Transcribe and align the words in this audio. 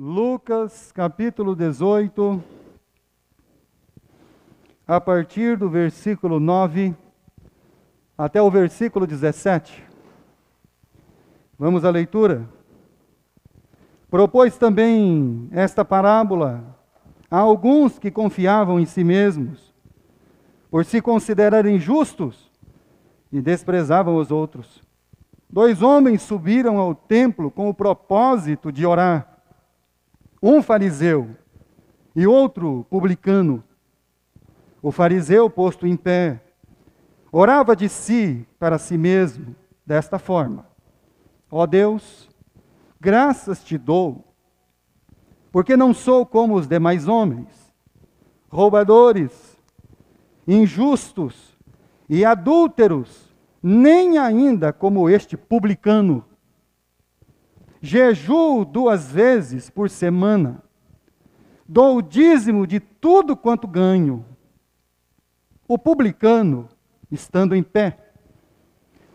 Lucas 0.00 0.92
capítulo 0.92 1.56
18, 1.56 2.40
a 4.86 5.00
partir 5.00 5.56
do 5.56 5.68
versículo 5.68 6.38
9 6.38 6.94
até 8.16 8.40
o 8.40 8.48
versículo 8.48 9.08
17. 9.08 9.84
Vamos 11.58 11.84
à 11.84 11.90
leitura. 11.90 12.48
Propôs 14.08 14.56
também 14.56 15.48
esta 15.50 15.84
parábola 15.84 16.62
a 17.28 17.38
alguns 17.38 17.98
que 17.98 18.12
confiavam 18.12 18.78
em 18.78 18.86
si 18.86 19.02
mesmos, 19.02 19.74
por 20.70 20.84
se 20.84 21.02
considerarem 21.02 21.76
justos, 21.80 22.52
e 23.32 23.42
desprezavam 23.42 24.14
os 24.14 24.30
outros. 24.30 24.80
Dois 25.50 25.82
homens 25.82 26.22
subiram 26.22 26.78
ao 26.78 26.94
templo 26.94 27.50
com 27.50 27.68
o 27.68 27.74
propósito 27.74 28.70
de 28.70 28.86
orar 28.86 29.37
um 30.42 30.62
fariseu 30.62 31.36
e 32.14 32.26
outro 32.26 32.86
publicano. 32.88 33.62
O 34.80 34.90
fariseu, 34.92 35.50
posto 35.50 35.86
em 35.86 35.96
pé, 35.96 36.40
orava 37.32 37.74
de 37.74 37.88
si 37.88 38.46
para 38.58 38.78
si 38.78 38.96
mesmo 38.96 39.54
desta 39.84 40.18
forma: 40.18 40.66
Ó 41.50 41.66
Deus, 41.66 42.28
graças 43.00 43.64
te 43.64 43.76
dou, 43.76 44.24
porque 45.50 45.76
não 45.76 45.92
sou 45.92 46.24
como 46.24 46.54
os 46.54 46.66
demais 46.66 47.08
homens, 47.08 47.72
roubadores, 48.48 49.56
injustos 50.46 51.56
e 52.08 52.24
adúlteros, 52.24 53.34
nem 53.62 54.18
ainda 54.18 54.72
como 54.72 55.10
este 55.10 55.36
publicano. 55.36 56.24
Jejuo 57.80 58.64
duas 58.64 59.10
vezes 59.10 59.70
por 59.70 59.88
semana. 59.88 60.62
Dou 61.66 61.98
o 61.98 62.02
dízimo 62.02 62.66
de 62.66 62.80
tudo 62.80 63.36
quanto 63.36 63.68
ganho. 63.68 64.24
O 65.66 65.78
publicano, 65.78 66.68
estando 67.10 67.54
em 67.54 67.62
pé, 67.62 67.98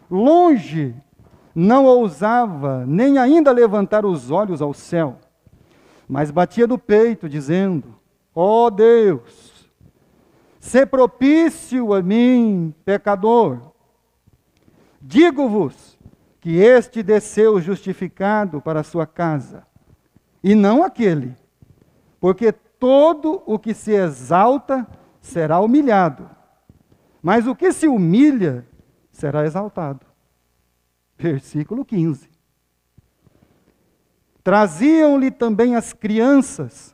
longe, 0.09 0.95
não 1.53 1.85
ousava 1.85 2.85
nem 2.85 3.17
ainda 3.17 3.51
levantar 3.51 4.05
os 4.05 4.31
olhos 4.31 4.61
ao 4.61 4.73
céu, 4.73 5.19
mas 6.07 6.31
batia 6.31 6.67
no 6.67 6.77
peito, 6.77 7.27
dizendo: 7.27 7.95
Ó 8.35 8.65
oh 8.65 8.71
Deus, 8.71 9.69
se 10.59 10.85
propício 10.85 11.93
a 11.93 12.01
mim, 12.01 12.73
pecador. 12.85 13.73
Digo-vos 15.01 15.97
que 16.43 16.57
este 16.57 17.01
desceu 17.01 17.61
justificado 17.61 18.59
para 18.59 18.83
sua 18.83 19.07
casa, 19.07 19.65
e 20.43 20.53
não 20.53 20.83
aquele, 20.83 21.37
porque 22.19 22.51
todo 22.51 23.41
o 23.45 23.57
que 23.57 23.73
se 23.73 23.93
exalta 23.93 24.85
será 25.21 25.61
humilhado, 25.61 26.29
mas 27.21 27.47
o 27.47 27.55
que 27.55 27.71
se 27.71 27.87
humilha 27.87 28.67
será 29.09 29.45
exaltado. 29.45 30.05
Versículo 31.17 31.85
15. 31.85 32.29
Traziam-lhe 34.43 35.31
também 35.31 35.77
as 35.77 35.93
crianças, 35.93 36.93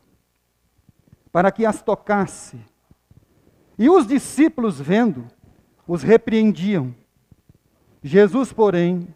para 1.32 1.52
que 1.52 1.66
as 1.66 1.82
tocasse. 1.82 2.60
E 3.80 3.90
os 3.90 4.06
discípulos, 4.06 4.80
vendo, 4.80 5.28
os 5.88 6.04
repreendiam. 6.04 6.94
Jesus, 8.04 8.54
porém, 8.54 9.08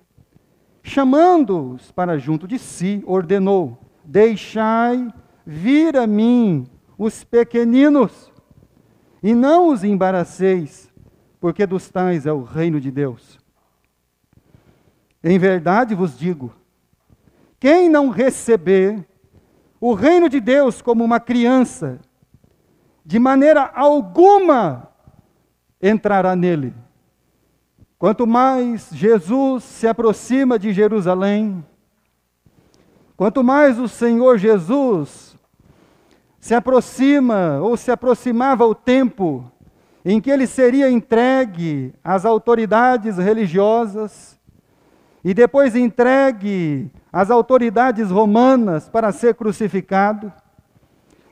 chamando-os 0.84 1.92
para 1.92 2.20
junto 2.20 2.46
de 2.46 2.60
si, 2.60 3.02
ordenou: 3.08 3.80
Deixai 4.04 5.12
vir 5.46 5.96
a 5.98 6.06
mim 6.06 6.68
os 6.98 7.24
pequeninos, 7.24 8.32
e 9.24 9.34
não 9.34 9.70
os 9.70 9.84
embaraceis, 9.84 10.92
porque 11.40 11.66
dos 11.66 11.90
tais 11.90 12.26
é 12.26 12.34
o 12.34 12.44
reino 12.44 12.80
de 12.80 12.92
Deus. 12.92 13.40
Em 15.24 15.40
verdade 15.40 15.96
vos 15.96 16.18
digo: 16.20 16.54
quem 17.60 17.88
não 17.88 18.10
receber 18.10 19.08
o 19.80 19.94
reino 19.94 20.28
de 20.28 20.40
Deus 20.40 20.82
como 20.82 21.04
uma 21.04 21.20
criança, 21.20 22.00
de 23.06 23.18
maneira 23.20 23.72
alguma 23.74 24.90
entrará 25.82 26.36
nele. 26.36 26.74
Quanto 28.04 28.28
mais 28.28 28.90
Jesus 28.92 29.64
se 29.64 29.88
aproxima 29.88 30.60
de 30.60 30.74
Jerusalém, 30.74 31.64
quanto 33.16 33.42
mais 33.42 33.80
o 33.80 33.88
Senhor 33.88 34.38
Jesus 34.38 35.38
se 36.38 36.54
aproxima 36.54 37.62
ou 37.62 37.78
se 37.78 37.92
aproximava 37.92 38.66
o 38.66 38.76
tempo 38.76 39.50
em 40.04 40.20
que 40.20 40.30
ele 40.30 40.46
seria 40.46 40.92
entregue 40.92 41.94
às 42.04 42.26
autoridades 42.26 43.18
religiosas 43.18 44.38
e 45.24 45.34
depois 45.34 45.74
entregue 45.74 46.92
às 47.10 47.32
autoridades 47.32 48.12
romanas 48.12 48.90
para 48.90 49.14
ser 49.14 49.34
crucificado. 49.34 50.30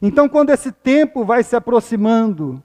Então, 0.01 0.29
quando 0.29 0.51
esse 0.51 0.71
tempo 0.71 1.25
vai 1.25 1.43
se 1.43 1.53
aproximando, 1.53 2.63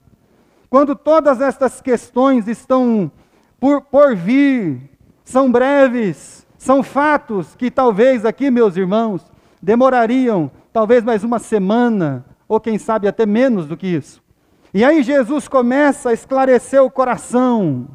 quando 0.69 0.95
todas 0.95 1.41
estas 1.41 1.81
questões 1.81 2.47
estão 2.47 3.11
por, 3.59 3.81
por 3.81 4.15
vir, 4.15 4.89
são 5.23 5.51
breves, 5.51 6.45
são 6.57 6.83
fatos 6.83 7.55
que 7.55 7.71
talvez 7.71 8.25
aqui, 8.25 8.51
meus 8.51 8.77
irmãos, 8.77 9.21
demorariam 9.61 10.51
talvez 10.71 11.03
mais 11.03 11.23
uma 11.23 11.39
semana, 11.39 12.25
ou 12.47 12.59
quem 12.59 12.77
sabe 12.77 13.07
até 13.07 13.25
menos 13.25 13.67
do 13.67 13.75
que 13.75 13.87
isso. 13.87 14.21
E 14.73 14.83
aí 14.83 15.01
Jesus 15.01 15.47
começa 15.47 16.09
a 16.09 16.13
esclarecer 16.13 16.83
o 16.83 16.91
coração. 16.91 17.87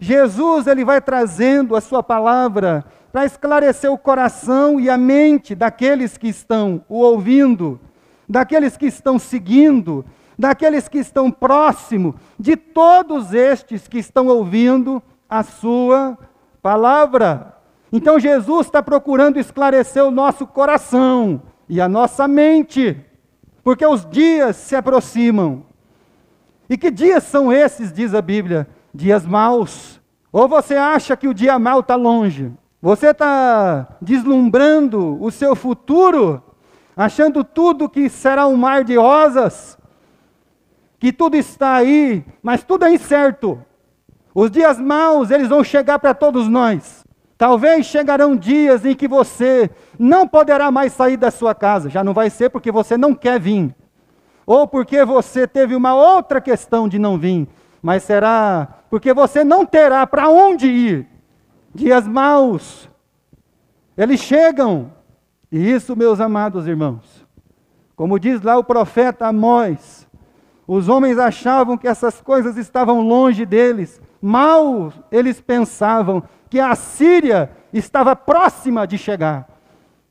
Jesus 0.00 0.66
ele 0.66 0.84
vai 0.84 1.00
trazendo 1.00 1.76
a 1.76 1.80
sua 1.80 2.02
palavra 2.02 2.84
para 3.12 3.24
esclarecer 3.24 3.90
o 3.90 3.98
coração 3.98 4.78
e 4.80 4.90
a 4.90 4.98
mente 4.98 5.54
daqueles 5.54 6.16
que 6.16 6.28
estão 6.28 6.84
o 6.88 7.00
ouvindo, 7.00 7.80
daqueles 8.28 8.76
que 8.76 8.86
estão 8.86 9.18
seguindo, 9.18 10.04
daqueles 10.38 10.88
que 10.88 10.98
estão 10.98 11.30
próximo, 11.30 12.14
de 12.38 12.56
todos 12.56 13.32
estes 13.32 13.88
que 13.88 13.98
estão 13.98 14.26
ouvindo 14.28 15.02
a 15.28 15.42
sua 15.42 16.18
palavra. 16.62 17.54
Então 17.92 18.18
Jesus 18.18 18.66
está 18.66 18.82
procurando 18.82 19.38
esclarecer 19.38 20.04
o 20.04 20.10
nosso 20.10 20.46
coração 20.46 21.40
e 21.68 21.80
a 21.80 21.88
nossa 21.88 22.28
mente, 22.28 22.96
porque 23.62 23.86
os 23.86 24.04
dias 24.04 24.56
se 24.56 24.76
aproximam. 24.76 25.64
E 26.68 26.76
que 26.76 26.90
dias 26.90 27.24
são 27.24 27.52
esses, 27.52 27.92
diz 27.92 28.12
a 28.12 28.20
Bíblia? 28.20 28.68
Dias 28.92 29.24
maus. 29.24 30.00
Ou 30.32 30.48
você 30.48 30.74
acha 30.74 31.16
que 31.16 31.28
o 31.28 31.34
dia 31.34 31.58
mau 31.58 31.80
está 31.80 31.94
longe? 31.94 32.52
Você 32.82 33.08
está 33.08 33.96
deslumbrando 34.00 35.20
o 35.22 35.30
seu 35.30 35.56
futuro, 35.56 36.42
achando 36.96 37.42
tudo 37.42 37.88
que 37.88 38.08
será 38.08 38.46
um 38.46 38.56
mar 38.56 38.84
de 38.84 38.96
rosas? 38.96 39.78
Que 40.98 41.12
tudo 41.12 41.36
está 41.36 41.74
aí, 41.74 42.24
mas 42.42 42.64
tudo 42.64 42.84
é 42.84 42.92
incerto. 42.92 43.62
Os 44.34 44.50
dias 44.50 44.78
maus, 44.78 45.30
eles 45.30 45.48
vão 45.48 45.64
chegar 45.64 45.98
para 45.98 46.14
todos 46.14 46.48
nós. 46.48 47.04
Talvez 47.38 47.86
chegarão 47.86 48.34
dias 48.34 48.84
em 48.84 48.94
que 48.94 49.06
você 49.06 49.70
não 49.98 50.26
poderá 50.26 50.70
mais 50.70 50.92
sair 50.92 51.16
da 51.16 51.30
sua 51.30 51.54
casa. 51.54 51.90
Já 51.90 52.02
não 52.02 52.14
vai 52.14 52.30
ser 52.30 52.48
porque 52.50 52.72
você 52.72 52.96
não 52.96 53.14
quer 53.14 53.38
vir. 53.38 53.74
Ou 54.46 54.66
porque 54.66 55.04
você 55.04 55.46
teve 55.46 55.74
uma 55.74 55.94
outra 55.94 56.40
questão 56.40 56.88
de 56.88 56.98
não 56.98 57.18
vir. 57.18 57.46
Mas 57.82 58.04
será 58.04 58.68
porque 58.88 59.12
você 59.12 59.44
não 59.44 59.66
terá 59.66 60.06
para 60.06 60.28
onde 60.28 60.66
ir. 60.66 61.06
Dias 61.74 62.06
maus. 62.06 62.88
Eles 63.96 64.20
chegam. 64.20 64.92
E 65.50 65.70
isso, 65.72 65.94
meus 65.94 66.20
amados 66.20 66.66
irmãos, 66.66 67.24
como 67.94 68.18
diz 68.18 68.42
lá 68.42 68.58
o 68.58 68.64
profeta 68.64 69.26
Amós, 69.26 70.05
os 70.66 70.88
homens 70.88 71.18
achavam 71.18 71.78
que 71.78 71.86
essas 71.86 72.20
coisas 72.20 72.56
estavam 72.56 73.00
longe 73.00 73.46
deles. 73.46 74.00
Mal 74.20 74.92
eles 75.12 75.40
pensavam 75.40 76.22
que 76.50 76.58
a 76.58 76.74
Síria 76.74 77.50
estava 77.72 78.16
próxima 78.16 78.86
de 78.86 78.98
chegar. 78.98 79.48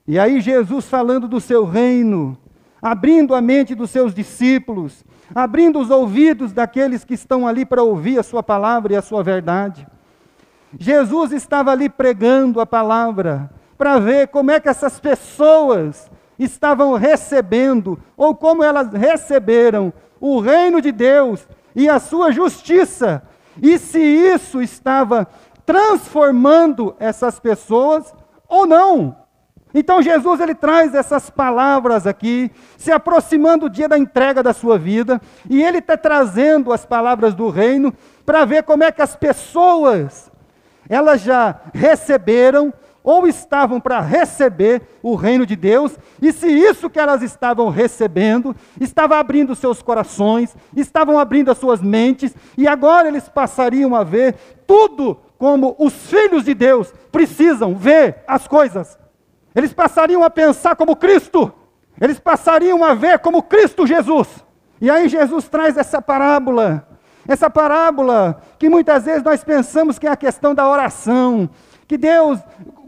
E 0.07 0.17
aí 0.17 0.39
Jesus 0.39 0.85
falando 0.85 1.27
do 1.27 1.41
seu 1.41 1.65
reino, 1.65 2.37
abrindo 2.81 3.33
a 3.33 3.41
mente 3.41 3.73
dos 3.73 3.89
seus 3.89 4.13
discípulos, 4.13 5.03
abrindo 5.33 5.79
os 5.79 5.89
ouvidos 5.89 6.53
daqueles 6.53 7.03
que 7.03 7.15
estão 7.15 7.47
ali 7.47 7.65
para 7.65 7.83
ouvir 7.83 8.19
a 8.19 8.23
sua 8.23 8.43
palavra 8.43 8.93
e 8.93 8.95
a 8.95 9.01
sua 9.01 9.23
verdade. 9.23 9.87
Jesus 10.77 11.31
estava 11.31 11.71
ali 11.71 11.89
pregando 11.89 12.61
a 12.61 12.65
palavra 12.65 13.49
para 13.77 13.99
ver 13.99 14.27
como 14.27 14.51
é 14.51 14.59
que 14.59 14.69
essas 14.69 14.99
pessoas 14.99 16.09
estavam 16.37 16.93
recebendo 16.93 17.99
ou 18.17 18.35
como 18.35 18.63
elas 18.63 18.91
receberam 18.91 19.93
o 20.19 20.39
reino 20.39 20.81
de 20.81 20.91
Deus 20.91 21.47
e 21.75 21.89
a 21.89 21.99
sua 21.99 22.31
justiça, 22.31 23.21
e 23.61 23.77
se 23.77 23.99
isso 23.99 24.61
estava 24.61 25.27
transformando 25.65 26.95
essas 26.99 27.39
pessoas 27.39 28.13
ou 28.47 28.65
não. 28.65 29.17
Então 29.73 30.01
Jesus 30.01 30.39
ele 30.39 30.55
traz 30.55 30.95
essas 30.95 31.29
palavras 31.29 32.07
aqui, 32.07 32.49
se 32.77 32.91
aproximando 32.93 33.67
do 33.67 33.73
dia 33.73 33.89
da 33.89 33.97
entrega 33.97 34.41
da 34.41 34.53
sua 34.53 34.77
vida, 34.77 35.21
e 35.49 35.61
ele 35.61 35.79
está 35.79 35.97
trazendo 35.97 36.71
as 36.71 36.85
palavras 36.85 37.33
do 37.33 37.49
reino 37.49 37.93
para 38.25 38.45
ver 38.45 38.63
como 38.63 38.85
é 38.85 38.91
que 38.91 39.01
as 39.01 39.15
pessoas 39.17 40.31
elas 40.87 41.21
já 41.21 41.59
receberam 41.73 42.73
ou 43.05 43.27
estavam 43.27 43.79
para 43.79 44.01
receber 44.01 44.81
o 45.03 45.13
reino 45.13 45.45
de 45.45 45.55
Deus, 45.55 45.95
e 46.19 46.33
se 46.33 46.47
isso 46.47 46.89
que 46.89 46.99
elas 46.99 47.21
estavam 47.21 47.69
recebendo 47.69 48.55
estava 48.81 49.19
abrindo 49.19 49.55
seus 49.55 49.79
corações, 49.79 50.57
estavam 50.75 51.19
abrindo 51.19 51.51
as 51.51 51.59
suas 51.59 51.81
mentes, 51.81 52.35
e 52.57 52.67
agora 52.67 53.07
eles 53.07 53.29
passariam 53.29 53.95
a 53.95 54.03
ver 54.03 54.35
tudo 54.65 55.19
como 55.37 55.75
os 55.77 55.93
filhos 55.93 56.43
de 56.43 56.55
Deus 56.55 56.91
precisam 57.11 57.75
ver 57.75 58.23
as 58.27 58.47
coisas. 58.47 58.97
Eles 59.53 59.71
passariam 59.71 60.23
a 60.23 60.29
pensar 60.29 60.75
como 60.75 60.95
Cristo. 60.95 61.53
Eles 62.01 62.19
passariam 62.19 62.83
a 62.83 62.93
ver 62.93 63.19
como 63.19 63.43
Cristo 63.43 63.85
Jesus. 63.85 64.27
E 64.81 64.89
aí 64.89 65.07
Jesus 65.07 65.47
traz 65.47 65.77
essa 65.77 66.01
parábola. 66.01 66.87
Essa 67.27 67.49
parábola 67.49 68.41
que 68.57 68.67
muitas 68.67 69.05
vezes 69.05 69.23
nós 69.23 69.43
pensamos 69.43 69.99
que 69.99 70.07
é 70.07 70.11
a 70.11 70.17
questão 70.17 70.53
da 70.55 70.67
oração. 70.67 71.49
Que 71.87 71.97
Deus, 71.97 72.39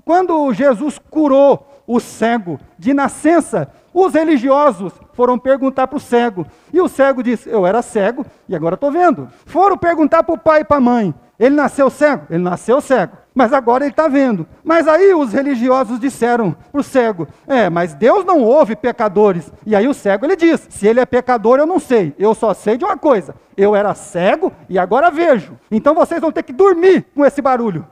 quando 0.07 0.53
Jesus 0.53 0.97
curou 1.11 1.67
o 1.85 1.99
cego 1.99 2.57
de 2.79 2.93
nascença, 2.93 3.69
os 3.93 4.13
religiosos 4.13 4.93
foram 5.11 5.37
perguntar 5.37 5.85
para 5.85 5.97
o 5.97 5.99
cego. 5.99 6.47
E 6.71 6.79
o 6.79 6.87
cego 6.87 7.21
disse: 7.21 7.49
Eu 7.49 7.67
era 7.67 7.81
cego 7.81 8.25
e 8.47 8.55
agora 8.55 8.75
estou 8.75 8.89
vendo. 8.89 9.27
Foram 9.45 9.77
perguntar 9.77 10.23
para 10.23 10.33
o 10.33 10.37
pai 10.37 10.61
e 10.61 10.63
para 10.63 10.77
a 10.77 10.81
mãe. 10.81 11.13
Ele 11.37 11.53
nasceu 11.53 11.89
cego? 11.89 12.25
Ele 12.29 12.41
nasceu 12.41 12.79
cego. 12.79 13.17
Mas 13.35 13.51
agora 13.51 13.83
ele 13.83 13.91
está 13.91 14.07
vendo. 14.07 14.47
Mas 14.63 14.87
aí 14.87 15.13
os 15.13 15.33
religiosos 15.33 15.99
disseram 15.99 16.55
para 16.71 16.79
o 16.79 16.83
cego: 16.83 17.27
É, 17.45 17.69
mas 17.69 17.93
Deus 17.93 18.23
não 18.23 18.41
ouve 18.41 18.77
pecadores. 18.77 19.51
E 19.65 19.75
aí 19.75 19.89
o 19.89 19.93
cego 19.93 20.25
ele 20.25 20.37
diz: 20.37 20.65
Se 20.69 20.87
ele 20.87 21.01
é 21.01 21.05
pecador, 21.05 21.59
eu 21.59 21.65
não 21.65 21.79
sei. 21.79 22.15
Eu 22.17 22.33
só 22.33 22.53
sei 22.53 22.77
de 22.77 22.85
uma 22.85 22.97
coisa: 22.97 23.35
eu 23.57 23.75
era 23.75 23.93
cego 23.93 24.53
e 24.69 24.79
agora 24.79 25.11
vejo. 25.11 25.57
Então 25.69 25.93
vocês 25.93 26.21
vão 26.21 26.31
ter 26.31 26.43
que 26.43 26.53
dormir 26.53 27.05
com 27.13 27.25
esse 27.25 27.41
barulho. 27.41 27.85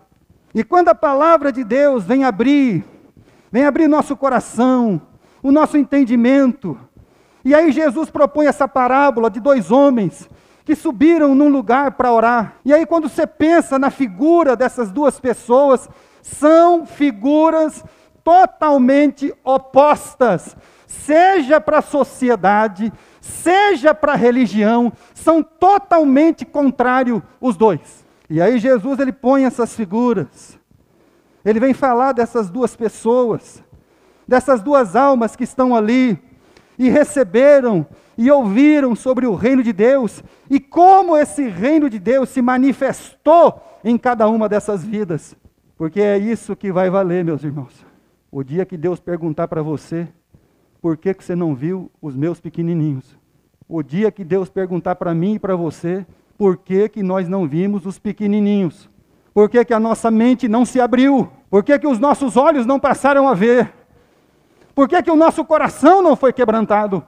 E 0.56 0.64
quando 0.64 0.88
a 0.88 0.96
palavra 0.96 1.52
de 1.52 1.66
Deus 1.66 2.06
vem 2.06 2.24
abrir, 2.24 2.86
vem 3.52 3.66
abrir 3.66 3.90
nosso 3.90 4.16
coração, 4.16 5.02
o 5.44 5.52
nosso 5.52 5.78
entendimento. 5.78 6.80
E 7.44 7.54
aí 7.54 7.74
Jesus 7.74 8.10
propõe 8.10 8.46
essa 8.46 8.66
parábola 8.66 9.30
de 9.30 9.42
dois 9.42 9.70
homens 9.70 10.30
que 10.64 10.74
subiram 10.74 11.36
num 11.36 11.50
lugar 11.50 11.92
para 11.92 12.10
orar. 12.10 12.56
E 12.64 12.74
aí, 12.74 12.86
quando 12.86 13.10
você 13.10 13.28
pensa 13.28 13.78
na 13.78 13.92
figura 13.92 14.56
dessas 14.56 14.94
duas 14.94 15.20
pessoas, 15.20 15.90
são 16.22 16.86
figuras 16.86 17.84
totalmente 18.24 19.36
opostas, 19.44 20.56
seja 20.88 21.60
para 21.60 21.80
a 21.80 21.84
sociedade, 21.84 22.94
seja 23.20 23.94
para 23.94 24.14
a 24.14 24.18
religião, 24.18 24.94
são 25.14 25.44
totalmente 25.44 26.46
contrários 26.46 27.22
os 27.42 27.58
dois. 27.58 28.05
E 28.30 28.42
aí 28.42 28.58
Jesus 28.60 29.00
ele 29.00 29.12
põe 29.12 29.46
essas 29.46 29.76
figuras. 29.76 30.60
Ele 31.44 31.60
vem 31.60 31.74
falar 31.74 32.12
dessas 32.12 32.50
duas 32.50 32.76
pessoas, 32.76 33.64
dessas 34.28 34.62
duas 34.62 34.96
almas 34.96 35.36
que 35.36 35.44
estão 35.44 35.76
ali 35.76 36.18
e 36.78 36.90
receberam 36.90 37.86
e 38.18 38.32
ouviram 38.32 38.96
sobre 38.96 39.28
o 39.28 39.36
reino 39.36 39.62
de 39.62 39.72
Deus 39.72 40.24
e 40.50 40.60
como 40.60 41.18
esse 41.18 41.48
reino 41.48 41.90
de 41.90 42.00
Deus 42.00 42.30
se 42.30 42.42
manifestou 42.42 43.62
em 43.84 43.98
cada 43.98 44.28
uma 44.28 44.50
dessas 44.50 44.84
vidas. 44.84 45.36
Porque 45.78 46.02
é 46.02 46.18
isso 46.18 46.56
que 46.56 46.72
vai 46.72 46.90
valer, 46.90 47.24
meus 47.24 47.44
irmãos. 47.44 47.86
O 48.32 48.44
dia 48.44 48.66
que 48.66 48.78
Deus 48.78 49.00
perguntar 49.00 49.48
para 49.48 49.62
você, 49.62 50.08
por 50.82 50.98
que, 50.98 51.14
que 51.14 51.24
você 51.24 51.36
não 51.36 51.54
viu 51.54 51.92
os 52.02 52.16
meus 52.16 52.40
pequenininhos? 52.40 53.18
O 53.68 53.84
dia 53.84 54.12
que 54.12 54.24
Deus 54.24 54.50
perguntar 54.50 54.96
para 54.96 55.14
mim 55.14 55.36
e 55.36 55.40
para 55.40 55.56
você, 55.56 56.06
por 56.38 56.58
que, 56.58 56.90
que 56.90 57.02
nós 57.02 57.28
não 57.28 57.48
vimos 57.48 57.86
os 57.86 57.98
pequenininhos? 57.98 58.90
Por 59.34 59.50
que, 59.50 59.64
que 59.66 59.74
a 59.74 59.80
nossa 59.80 60.10
mente 60.10 60.48
não 60.48 60.66
se 60.66 60.80
abriu? 60.80 61.30
Por 61.50 61.64
que, 61.64 61.78
que 61.78 61.88
os 61.88 62.00
nossos 62.00 62.38
olhos 62.38 62.66
não 62.66 62.80
passaram 62.80 63.28
a 63.28 63.34
ver? 63.34 63.74
Por 64.74 64.88
que, 64.88 65.02
que 65.02 65.12
o 65.12 65.16
nosso 65.16 65.44
coração 65.46 66.02
não 66.02 66.16
foi 66.16 66.34
quebrantado? 66.34 67.06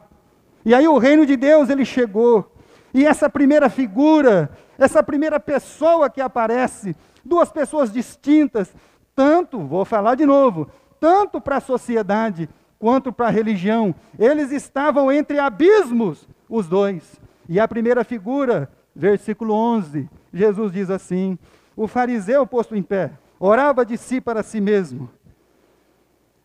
E 0.65 0.73
aí 0.73 0.87
o 0.87 0.97
reino 0.97 1.25
de 1.25 1.35
Deus 1.35 1.69
ele 1.69 1.85
chegou. 1.85 2.53
E 2.93 3.05
essa 3.05 3.29
primeira 3.29 3.69
figura, 3.69 4.49
essa 4.77 5.03
primeira 5.03 5.39
pessoa 5.39 6.09
que 6.09 6.21
aparece, 6.21 6.95
duas 7.23 7.51
pessoas 7.51 7.91
distintas, 7.91 8.73
tanto, 9.15 9.59
vou 9.59 9.83
falar 9.83 10.15
de 10.15 10.25
novo, 10.25 10.69
tanto 10.99 11.41
para 11.41 11.57
a 11.57 11.61
sociedade 11.61 12.49
quanto 12.79 13.11
para 13.11 13.27
a 13.27 13.31
religião, 13.31 13.93
eles 14.17 14.51
estavam 14.51 15.11
entre 15.11 15.39
abismos, 15.39 16.27
os 16.49 16.67
dois. 16.67 17.19
E 17.49 17.59
a 17.59 17.67
primeira 17.67 18.03
figura, 18.03 18.69
versículo 18.97 19.53
11, 19.53 20.09
Jesus 20.33 20.73
diz 20.73 20.89
assim: 20.89 21.39
O 21.75 21.87
fariseu 21.87 22.45
posto 22.45 22.75
em 22.75 22.83
pé, 22.83 23.11
orava 23.39 23.85
de 23.85 23.97
si 23.97 24.19
para 24.19 24.43
si 24.43 24.59
mesmo, 24.59 25.09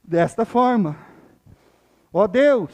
desta 0.04 0.44
forma: 0.44 0.96
Ó 2.12 2.26
Deus, 2.28 2.70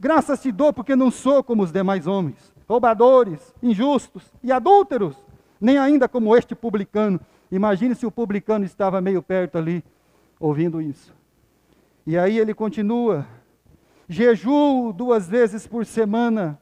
Graças 0.00 0.40
te 0.40 0.50
dou 0.50 0.72
porque 0.72 0.96
não 0.96 1.10
sou 1.10 1.44
como 1.44 1.62
os 1.62 1.70
demais 1.70 2.06
homens, 2.06 2.54
roubadores, 2.66 3.54
injustos 3.62 4.32
e 4.42 4.50
adúlteros, 4.50 5.14
nem 5.60 5.76
ainda 5.76 6.08
como 6.08 6.34
este 6.34 6.54
publicano. 6.54 7.20
Imagine 7.52 7.94
se 7.94 8.06
o 8.06 8.10
publicano 8.10 8.64
estava 8.64 8.98
meio 9.02 9.22
perto 9.22 9.58
ali, 9.58 9.84
ouvindo 10.38 10.80
isso. 10.80 11.14
E 12.06 12.16
aí 12.16 12.38
ele 12.38 12.54
continua: 12.54 13.26
jejuo 14.08 14.90
duas 14.90 15.28
vezes 15.28 15.66
por 15.66 15.84
semana, 15.84 16.58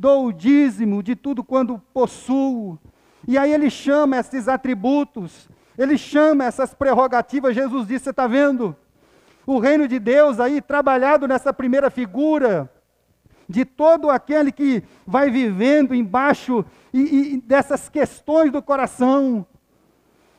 dou 0.00 0.26
o 0.26 0.32
dízimo 0.32 1.02
de 1.02 1.14
tudo 1.14 1.44
quando 1.44 1.78
possuo. 1.92 2.78
E 3.28 3.36
aí 3.36 3.52
ele 3.52 3.68
chama 3.68 4.18
esses 4.18 4.48
atributos, 4.48 5.48
ele 5.76 5.98
chama 5.98 6.44
essas 6.44 6.72
prerrogativas. 6.74 7.54
Jesus 7.54 7.86
disse: 7.86 8.04
Você 8.04 8.10
está 8.10 8.26
vendo? 8.26 8.76
o 9.46 9.58
reino 9.58 9.88
de 9.88 9.98
Deus 9.98 10.38
aí 10.38 10.60
trabalhado 10.60 11.26
nessa 11.26 11.52
primeira 11.52 11.90
figura, 11.90 12.70
de 13.48 13.64
todo 13.64 14.08
aquele 14.08 14.52
que 14.52 14.82
vai 15.04 15.28
vivendo 15.28 15.92
embaixo 15.92 16.64
e, 16.94 17.34
e 17.34 17.36
dessas 17.40 17.88
questões 17.88 18.52
do 18.52 18.62
coração. 18.62 19.44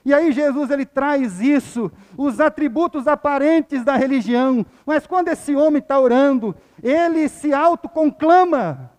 E 0.05 0.13
aí 0.13 0.31
Jesus 0.31 0.71
ele 0.71 0.85
traz 0.85 1.41
isso, 1.41 1.91
os 2.17 2.39
atributos 2.39 3.07
aparentes 3.07 3.83
da 3.83 3.97
religião. 3.97 4.65
Mas 4.85 5.05
quando 5.05 5.27
esse 5.27 5.53
homem 5.55 5.79
está 5.79 5.99
orando, 5.99 6.55
ele 6.81 7.27
se 7.27 7.53
autoconclama. 7.53 8.89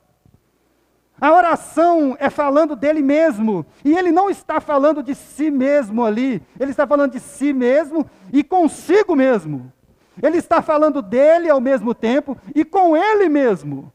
A 1.23 1.33
oração 1.33 2.17
é 2.19 2.29
falando 2.29 2.75
dele 2.75 3.00
mesmo. 3.00 3.64
E 3.85 3.97
ele 3.97 4.11
não 4.11 4.29
está 4.29 4.61
falando 4.61 5.05
de 5.05 5.14
si 5.14 5.52
mesmo 5.52 6.05
ali. 6.05 6.43
Ele 6.59 6.73
está 6.73 6.85
falando 6.85 7.12
de 7.12 7.21
si 7.21 7.52
mesmo 7.52 8.11
e 8.33 8.43
consigo 8.43 9.14
mesmo. 9.14 9.73
Ele 10.21 10.38
está 10.38 10.61
falando 10.61 11.00
dele 11.00 11.49
ao 11.49 11.61
mesmo 11.61 11.95
tempo 11.95 12.37
e 12.52 12.64
com 12.64 12.97
ele 12.97 13.29
mesmo. 13.29 13.93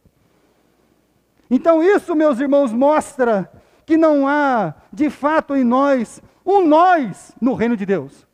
Então, 1.51 1.83
isso, 1.83 2.15
meus 2.15 2.39
irmãos, 2.39 2.71
mostra 2.71 3.51
que 3.85 3.97
não 3.97 4.25
há, 4.25 4.73
de 4.93 5.09
fato, 5.09 5.53
em 5.53 5.65
nós 5.65 6.21
um 6.45 6.65
nós 6.65 7.35
no 7.41 7.53
reino 7.53 7.75
de 7.75 7.85
Deus. 7.85 8.26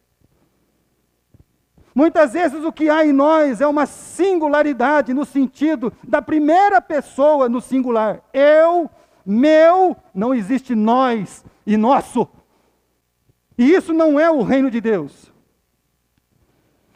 Muitas 1.95 2.33
vezes 2.33 2.63
o 2.63 2.71
que 2.71 2.89
há 2.89 3.05
em 3.05 3.11
nós 3.11 3.61
é 3.61 3.67
uma 3.67 3.85
singularidade 3.85 5.13
no 5.13 5.25
sentido 5.25 5.93
da 6.03 6.21
primeira 6.21 6.81
pessoa 6.81 7.47
no 7.47 7.61
singular. 7.61 8.21
Eu, 8.33 8.89
meu, 9.25 9.95
não 10.13 10.33
existe 10.33 10.73
nós 10.73 11.45
e 11.65 11.77
nosso. 11.77 12.27
E 13.57 13.73
isso 13.73 13.93
não 13.93 14.19
é 14.19 14.29
o 14.31 14.41
reino 14.41 14.71
de 14.71 14.81
Deus. 14.81 15.31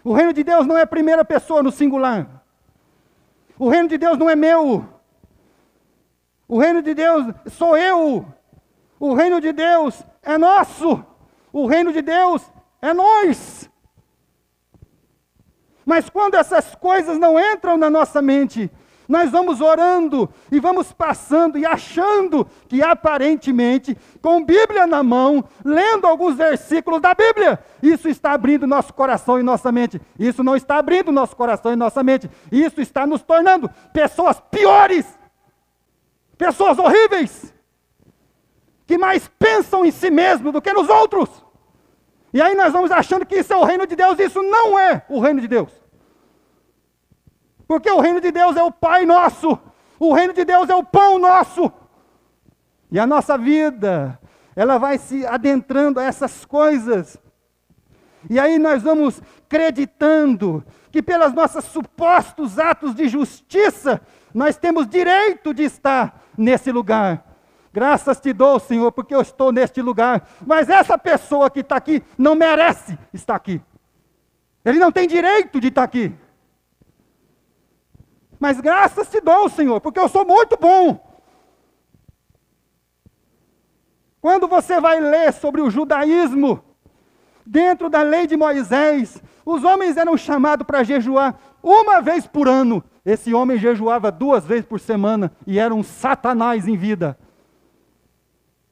O 0.03 0.13
reino 0.13 0.33
de 0.33 0.43
Deus 0.43 0.65
não 0.65 0.77
é 0.77 0.81
a 0.81 0.87
primeira 0.87 1.23
pessoa 1.23 1.61
no 1.61 1.71
singular. 1.71 2.43
O 3.59 3.69
reino 3.69 3.89
de 3.89 3.97
Deus 3.97 4.17
não 4.17 4.29
é 4.29 4.35
meu. 4.35 4.85
O 6.47 6.57
reino 6.57 6.81
de 6.81 6.93
Deus 6.93 7.33
sou 7.51 7.77
eu. 7.77 8.25
O 8.99 9.13
reino 9.13 9.39
de 9.39 9.51
Deus 9.51 10.01
é 10.23 10.37
nosso. 10.37 11.03
O 11.51 11.67
reino 11.67 11.91
de 11.91 12.01
Deus 12.01 12.41
é 12.81 12.93
nós. 12.93 13.56
Mas 15.87 16.09
quando 16.09 16.35
essas 16.35 16.75
coisas 16.75 17.17
não 17.17 17.39
entram 17.39 17.77
na 17.77 17.89
nossa 17.89 18.21
mente, 18.21 18.69
nós 19.07 19.31
vamos 19.31 19.61
orando 19.61 20.29
e 20.51 20.59
vamos 20.59 20.91
passando 20.91 21.57
e 21.57 21.65
achando 21.65 22.45
que 22.67 22.83
aparentemente, 22.83 23.97
com 24.21 24.43
Bíblia 24.43 24.85
na 24.85 25.01
mão, 25.01 25.45
lendo 25.63 26.05
alguns 26.05 26.35
versículos 26.35 26.99
da 26.99 27.13
Bíblia, 27.13 27.57
isso 27.81 28.09
está 28.09 28.33
abrindo 28.33 28.67
nosso 28.67 28.93
coração 28.93 29.39
e 29.39 29.43
nossa 29.43 29.71
mente. 29.71 30.01
Isso 30.19 30.43
não 30.43 30.57
está 30.57 30.75
abrindo 30.75 31.09
nosso 31.09 31.37
coração 31.37 31.71
e 31.71 31.77
nossa 31.77 32.03
mente. 32.03 32.29
Isso 32.51 32.81
está 32.81 33.07
nos 33.07 33.21
tornando 33.21 33.71
pessoas 33.93 34.41
piores, 34.51 35.07
pessoas 36.37 36.77
horríveis, 36.77 37.53
que 38.85 38.97
mais 38.97 39.25
pensam 39.39 39.85
em 39.85 39.91
si 39.91 40.11
mesmo 40.11 40.51
do 40.51 40.61
que 40.61 40.73
nos 40.73 40.89
outros. 40.89 41.29
E 42.33 42.41
aí 42.41 42.55
nós 42.55 42.73
vamos 42.73 42.91
achando 42.91 43.25
que 43.25 43.37
isso 43.37 43.53
é 43.53 43.55
o 43.55 43.63
reino 43.63 43.87
de 43.87 43.95
Deus, 43.95 44.19
isso 44.19 44.43
não 44.43 44.77
é 44.77 45.01
o 45.07 45.19
reino 45.19 45.39
de 45.39 45.47
Deus. 45.47 45.76
Porque 47.67 47.91
o 47.91 47.99
reino 47.99 48.21
de 48.21 48.31
Deus 48.31 48.55
é 48.55 48.63
o 48.63 48.71
Pai 48.71 49.05
nosso, 49.05 49.59
o 49.99 50.13
reino 50.13 50.33
de 50.33 50.45
Deus 50.45 50.69
é 50.69 50.75
o 50.75 50.83
pão 50.83 51.19
nosso. 51.19 51.71
E 52.91 52.99
a 52.99 53.05
nossa 53.05 53.37
vida, 53.37 54.19
ela 54.55 54.77
vai 54.77 54.97
se 54.97 55.25
adentrando 55.25 55.99
a 55.99 56.03
essas 56.03 56.45
coisas. 56.45 57.17
E 58.29 58.39
aí 58.39 58.57
nós 58.57 58.81
vamos 58.81 59.21
acreditando 59.45 60.63
que 60.91 61.01
pelos 61.01 61.33
nossos 61.33 61.65
supostos 61.65 62.57
atos 62.57 62.95
de 62.95 63.07
justiça, 63.07 64.01
nós 64.33 64.57
temos 64.57 64.87
direito 64.87 65.53
de 65.53 65.63
estar 65.63 66.23
nesse 66.37 66.71
lugar. 66.71 67.25
Graças 67.73 68.19
te 68.19 68.33
dou, 68.33 68.59
Senhor, 68.59 68.91
porque 68.91 69.13
eu 69.13 69.21
estou 69.21 69.51
neste 69.51 69.81
lugar. 69.81 70.27
Mas 70.45 70.69
essa 70.69 70.97
pessoa 70.97 71.49
que 71.49 71.59
está 71.59 71.75
aqui 71.75 72.01
não 72.17 72.35
merece 72.35 72.97
estar 73.13 73.35
aqui. 73.35 73.61
Ele 74.65 74.79
não 74.79 74.91
tem 74.91 75.07
direito 75.07 75.59
de 75.59 75.67
estar 75.67 75.83
aqui. 75.83 76.13
Mas 78.39 78.59
graças 78.59 79.09
te 79.09 79.19
dou, 79.19 79.49
Senhor, 79.49 79.81
porque 79.81 79.99
eu 79.99 80.07
sou 80.07 80.25
muito 80.25 80.57
bom. 80.57 81.05
Quando 84.21 84.47
você 84.47 84.79
vai 84.79 84.99
ler 84.99 85.33
sobre 85.33 85.61
o 85.61 85.69
judaísmo, 85.69 86.63
dentro 87.45 87.89
da 87.89 88.01
lei 88.01 88.27
de 88.27 88.35
Moisés, 88.35 89.21
os 89.45 89.63
homens 89.63 89.97
eram 89.97 90.17
chamados 90.17 90.65
para 90.65 90.83
jejuar 90.83 91.39
uma 91.63 92.01
vez 92.01 92.27
por 92.27 92.47
ano. 92.47 92.83
Esse 93.05 93.33
homem 93.33 93.57
jejuava 93.57 94.11
duas 94.11 94.45
vezes 94.45 94.65
por 94.65 94.79
semana 94.79 95.31
e 95.45 95.57
era 95.57 95.73
um 95.73 95.83
satanás 95.83 96.67
em 96.67 96.75
vida 96.75 97.17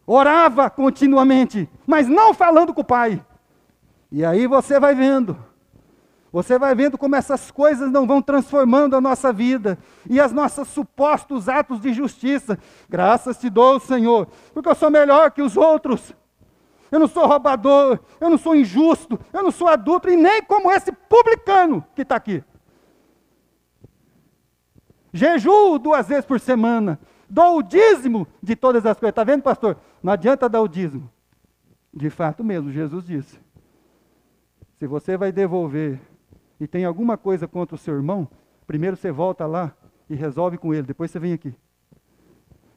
orava 0.05 0.69
continuamente, 0.69 1.69
mas 1.86 2.07
não 2.07 2.34
falando 2.34 2.74
com 2.74 2.81
o 2.81 2.86
Pai. 2.86 3.24
E 4.12 4.24
aí 4.24 4.48
você 4.48 4.79
vai 4.79 4.93
vendo, 4.93 5.38
você 6.36 6.60
vai 6.60 6.75
vendo 6.75 6.98
como 6.98 7.15
essas 7.15 7.50
coisas 7.50 7.89
não 7.89 8.06
vão 8.06 8.22
transformando 8.22 8.94
a 8.94 9.00
nossa 9.00 9.32
vida 9.32 9.77
e 10.10 10.20
as 10.20 10.34
nossos 10.34 10.68
supostos 10.68 11.48
atos 11.48 11.80
de 11.80 11.94
justiça. 11.94 12.60
Graças 12.89 13.38
te 13.38 13.50
dou, 13.50 13.80
Senhor, 13.80 14.27
porque 14.54 14.68
eu 14.68 14.75
sou 14.75 14.92
melhor 14.92 15.32
que 15.32 15.42
os 15.42 15.56
outros. 15.56 16.13
Eu 16.92 17.00
não 17.00 17.08
sou 17.08 17.25
roubador, 17.25 18.01
eu 18.20 18.30
não 18.30 18.38
sou 18.38 18.54
injusto, 18.54 19.18
eu 19.32 19.44
não 19.44 19.50
sou 19.50 19.70
adulto 19.70 20.10
e 20.10 20.18
nem 20.18 20.44
como 20.44 20.70
esse 20.70 20.92
publicano 20.92 21.82
que 21.96 22.01
está 22.01 22.18
aqui. 22.18 22.44
Jejuo 25.13 25.80
duas 25.80 26.06
vezes 26.06 26.25
por 26.25 26.42
semana, 26.42 27.00
dou 27.30 27.60
o 27.60 27.63
dízimo 27.63 28.27
de 28.44 28.58
todas 28.58 28.86
as 28.86 29.00
coisas. 29.00 29.13
Está 29.13 29.24
vendo, 29.24 29.42
pastor? 29.42 29.77
Não 30.04 30.12
adianta 30.12 30.50
dar 30.50 30.60
o 30.60 30.68
dízimo. 30.68 31.10
De 31.94 32.10
fato 32.10 32.44
mesmo, 32.44 32.74
Jesus 32.74 33.06
disse. 33.06 33.39
Se 34.77 34.86
você 34.86 35.15
vai 35.15 35.32
devolver 35.32 36.01
e 36.59 36.67
tem 36.67 36.85
alguma 36.85 37.17
coisa 37.17 37.47
contra 37.47 37.75
o 37.75 37.77
seu 37.77 37.95
irmão, 37.95 38.27
primeiro 38.65 38.95
você 38.95 39.12
volta 39.12 39.45
lá 39.45 39.75
e 40.09 40.15
resolve 40.15 40.57
com 40.57 40.74
ele, 40.74 40.88
depois 40.88 41.12
você 41.12 41.19
vem 41.19 41.33
aqui. 41.33 41.53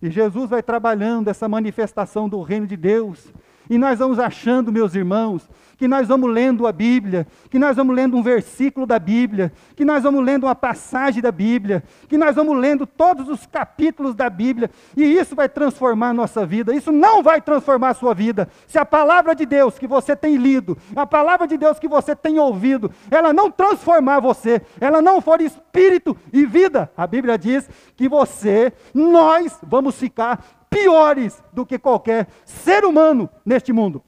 E 0.01 0.11
Jesus 0.11 0.49
vai 0.49 0.63
trabalhando 0.63 1.29
essa 1.29 1.49
manifestação 1.49 2.29
do 2.29 2.41
reino 2.43 2.67
de 2.67 2.77
Deus 2.77 3.33
e 3.69 3.79
nós 3.79 3.99
vamos 3.99 4.19
achando, 4.19 4.73
meus 4.73 4.95
irmãos, 4.95 5.49
que 5.79 5.87
nós 5.87 6.09
vamos 6.09 6.29
lendo 6.31 6.67
a 6.67 6.73
Bíblia, 6.73 7.27
que 7.49 7.59
nós 7.59 7.77
vamos 7.77 7.95
lendo 7.95 8.17
um 8.17 8.23
versículo 8.23 8.85
da 8.85 8.99
Bíblia, 8.99 9.53
que 9.77 9.85
nós 9.85 10.03
vamos 10.03 10.25
lendo 10.25 10.45
uma 10.45 10.55
passagem 10.55 11.23
da 11.23 11.31
Bíblia, 11.31 11.85
que 12.09 12.19
nós 12.19 12.35
vamos 12.35 12.59
lendo 12.59 12.85
todos 12.85 13.29
os 13.29 13.47
capítulos 13.47 14.15
da 14.15 14.29
Bíblia, 14.29 14.69
e 14.97 15.05
isso 15.05 15.37
vai 15.37 15.49
transformar 15.49 16.09
a 16.09 16.13
nossa 16.13 16.45
vida. 16.45 16.75
Isso 16.75 16.91
não 16.91 17.23
vai 17.23 17.41
transformar 17.41 17.91
a 17.91 17.95
sua 17.95 18.13
vida. 18.13 18.49
Se 18.67 18.77
a 18.77 18.85
palavra 18.85 19.37
de 19.37 19.47
Deus 19.47 19.79
que 19.79 19.87
você 19.87 20.17
tem 20.17 20.37
lido, 20.37 20.77
a 20.97 21.07
palavra 21.07 21.47
de 21.47 21.57
Deus 21.57 21.79
que 21.79 21.87
você 21.87 22.17
tem 22.17 22.41
ouvido, 22.41 22.91
ela 23.09 23.33
não 23.33 23.49
transformar 23.49 24.19
você, 24.19 24.61
ela 24.81 25.01
não 25.01 25.21
for 25.21 25.41
espírito 25.41 26.17
e 26.33 26.45
vida, 26.45 26.91
a 26.97 27.07
Bíblia 27.07 27.39
diz 27.39 27.71
que 27.97 28.09
você, 28.09 28.73
nós 28.93 29.57
vamos 29.63 29.95
ficar 29.95 30.58
piores 30.71 31.43
do 31.53 31.67
que 31.67 31.79
qualquer 31.79 32.29
ser 32.45 32.85
humano 32.85 33.29
neste 33.45 33.73
mundo. 33.73 34.03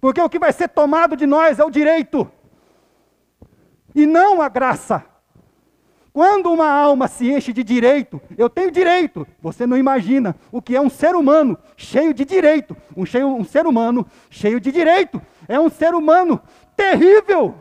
Porque 0.00 0.20
o 0.20 0.28
que 0.28 0.38
vai 0.38 0.52
ser 0.52 0.68
tomado 0.68 1.16
de 1.16 1.26
nós 1.26 1.58
é 1.58 1.64
o 1.64 1.70
direito 1.70 2.30
e 3.94 4.06
não 4.06 4.42
a 4.42 4.48
graça. 4.48 5.04
Quando 6.12 6.52
uma 6.52 6.70
alma 6.70 7.08
se 7.08 7.28
enche 7.28 7.52
de 7.52 7.64
direito, 7.64 8.20
eu 8.38 8.48
tenho 8.48 8.70
direito. 8.70 9.26
Você 9.40 9.66
não 9.66 9.76
imagina 9.76 10.36
o 10.52 10.62
que 10.62 10.76
é 10.76 10.80
um 10.80 10.88
ser 10.88 11.16
humano 11.16 11.58
cheio 11.76 12.14
de 12.14 12.24
direito. 12.24 12.76
Um, 12.96 13.04
cheio, 13.04 13.26
um 13.26 13.44
ser 13.44 13.66
humano 13.66 14.06
cheio 14.30 14.60
de 14.60 14.70
direito. 14.70 15.20
É 15.48 15.58
um 15.58 15.68
ser 15.68 15.92
humano 15.92 16.40
terrível. 16.76 17.56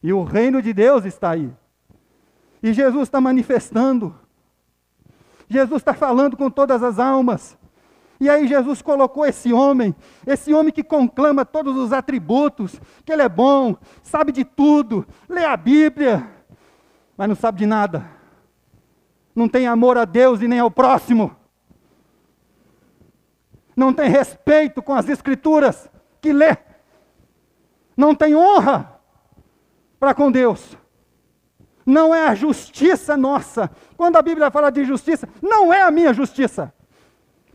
E 0.00 0.12
o 0.12 0.22
reino 0.22 0.62
de 0.62 0.72
Deus 0.72 1.04
está 1.04 1.30
aí. 1.30 1.50
E 2.62 2.72
Jesus 2.72 3.02
está 3.04 3.20
manifestando 3.20 4.14
Jesus 5.50 5.80
está 5.80 5.92
falando 5.92 6.36
com 6.36 6.48
todas 6.48 6.80
as 6.80 7.00
almas. 7.00 7.58
E 8.20 8.30
aí 8.30 8.46
Jesus 8.46 8.80
colocou 8.80 9.26
esse 9.26 9.52
homem, 9.52 9.94
esse 10.24 10.54
homem 10.54 10.72
que 10.72 10.84
conclama 10.84 11.44
todos 11.44 11.76
os 11.76 11.92
atributos, 11.92 12.80
que 13.04 13.12
ele 13.12 13.22
é 13.22 13.28
bom, 13.28 13.76
sabe 14.02 14.30
de 14.30 14.44
tudo, 14.44 15.04
lê 15.28 15.44
a 15.44 15.56
Bíblia, 15.56 16.30
mas 17.16 17.28
não 17.28 17.34
sabe 17.34 17.58
de 17.58 17.66
nada. 17.66 18.08
Não 19.34 19.48
tem 19.48 19.66
amor 19.66 19.98
a 19.98 20.04
Deus 20.04 20.40
e 20.40 20.46
nem 20.46 20.60
ao 20.60 20.70
próximo. 20.70 21.34
Não 23.74 23.92
tem 23.92 24.08
respeito 24.08 24.80
com 24.80 24.94
as 24.94 25.08
escrituras 25.08 25.90
que 26.20 26.32
lê. 26.32 26.56
Não 27.96 28.14
tem 28.14 28.36
honra 28.36 29.00
para 29.98 30.14
com 30.14 30.30
Deus 30.30 30.76
não 31.90 32.14
é 32.14 32.28
a 32.28 32.34
justiça 32.34 33.16
nossa. 33.16 33.70
Quando 33.96 34.16
a 34.16 34.22
Bíblia 34.22 34.50
fala 34.50 34.70
de 34.70 34.84
justiça, 34.84 35.28
não 35.42 35.72
é 35.72 35.82
a 35.82 35.90
minha 35.90 36.14
justiça. 36.14 36.72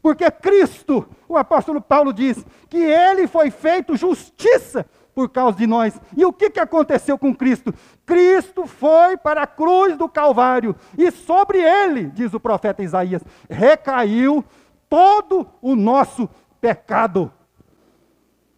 Porque 0.02 0.30
Cristo, 0.30 1.08
o 1.28 1.38
apóstolo 1.38 1.82
Paulo 1.82 2.14
diz, 2.14 2.46
que 2.70 2.78
ele 2.78 3.26
foi 3.26 3.50
feito 3.50 3.98
justiça 3.98 4.86
por 5.16 5.30
causa 5.30 5.58
de 5.58 5.66
nós. 5.66 6.00
E 6.16 6.26
o 6.26 6.34
que, 6.34 6.50
que 6.50 6.60
aconteceu 6.60 7.18
com 7.18 7.34
Cristo? 7.34 7.74
Cristo 8.06 8.68
foi 8.68 9.18
para 9.18 9.44
a 9.44 9.48
cruz 9.48 9.98
do 9.98 10.10
Calvário, 10.10 10.76
e 10.98 11.10
sobre 11.10 11.60
ele, 11.60 12.08
diz 12.08 12.34
o 12.34 12.40
profeta 12.40 12.84
Isaías, 12.84 13.24
recaiu 13.50 14.44
todo 14.90 15.48
o 15.62 15.76
nosso 15.76 16.30
pecado. 16.60 17.32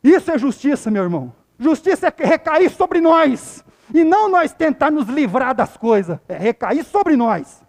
Isso 0.04 0.32
é 0.32 0.38
justiça, 0.38 0.90
meu 0.90 1.04
irmão. 1.04 1.34
Justiça 1.60 2.08
é 2.08 2.26
recair 2.26 2.70
sobre 2.70 3.00
nós. 3.00 3.64
E 3.94 4.04
não 4.04 4.30
nós 4.30 4.54
tentar 4.54 4.92
nos 4.92 5.08
livrar 5.08 5.56
das 5.56 5.78
coisas, 5.78 6.20
é 6.28 6.38
recair 6.38 6.84
sobre 6.84 7.16
nós. 7.16 7.64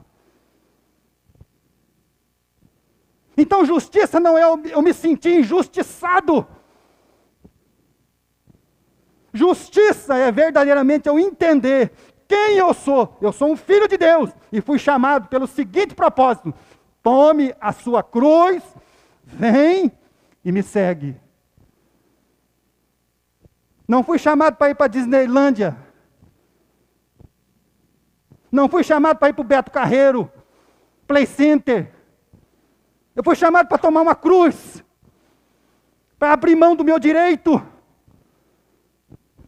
Então, 3.37 3.65
justiça 3.65 4.19
não 4.19 4.37
é 4.37 4.43
eu 4.43 4.83
me 4.83 4.93
sentir 4.93 5.39
injustiçado. 5.39 6.45
Justiça 9.33 10.17
é 10.17 10.33
verdadeiramente 10.33 11.09
eu 11.09 11.19
entender 11.19 11.93
quem 12.27 12.57
eu 12.57 12.75
sou. 12.75 13.17
Eu 13.21 13.33
sou 13.33 13.53
um 13.53 13.57
filho 13.57 13.87
de 13.87 13.97
Deus 13.97 14.31
e 14.53 14.61
fui 14.61 14.79
chamado 14.79 15.29
pelo 15.29 15.47
seguinte 15.47 15.95
propósito: 15.95 16.53
tome 17.01 17.55
a 17.61 17.73
sua 17.73 18.03
cruz, 18.03 18.63
vem 19.23 19.93
e 20.45 20.51
me 20.51 20.63
segue. 20.63 21.17
Não 23.87 24.03
fui 24.03 24.19
chamado 24.19 24.57
para 24.57 24.71
ir 24.71 24.75
para 24.75 24.89
Disneylândia. 24.89 25.77
Não 28.51 28.69
fui 28.69 28.83
chamado 28.83 29.19
para 29.19 29.29
ir 29.29 29.33
para 29.33 29.43
o 29.43 29.45
Beto 29.45 29.71
Carreiro, 29.71 30.31
Play 31.07 31.27
Center. 31.27 31.93
Eu 33.15 33.23
fui 33.23 33.37
chamado 33.37 33.69
para 33.69 33.79
tomar 33.79 34.01
uma 34.03 34.15
cruz, 34.15 34.85
para 36.19 36.33
abrir 36.33 36.57
mão 36.57 36.75
do 36.75 36.85
meu 36.85 36.99
direito, 36.99 37.61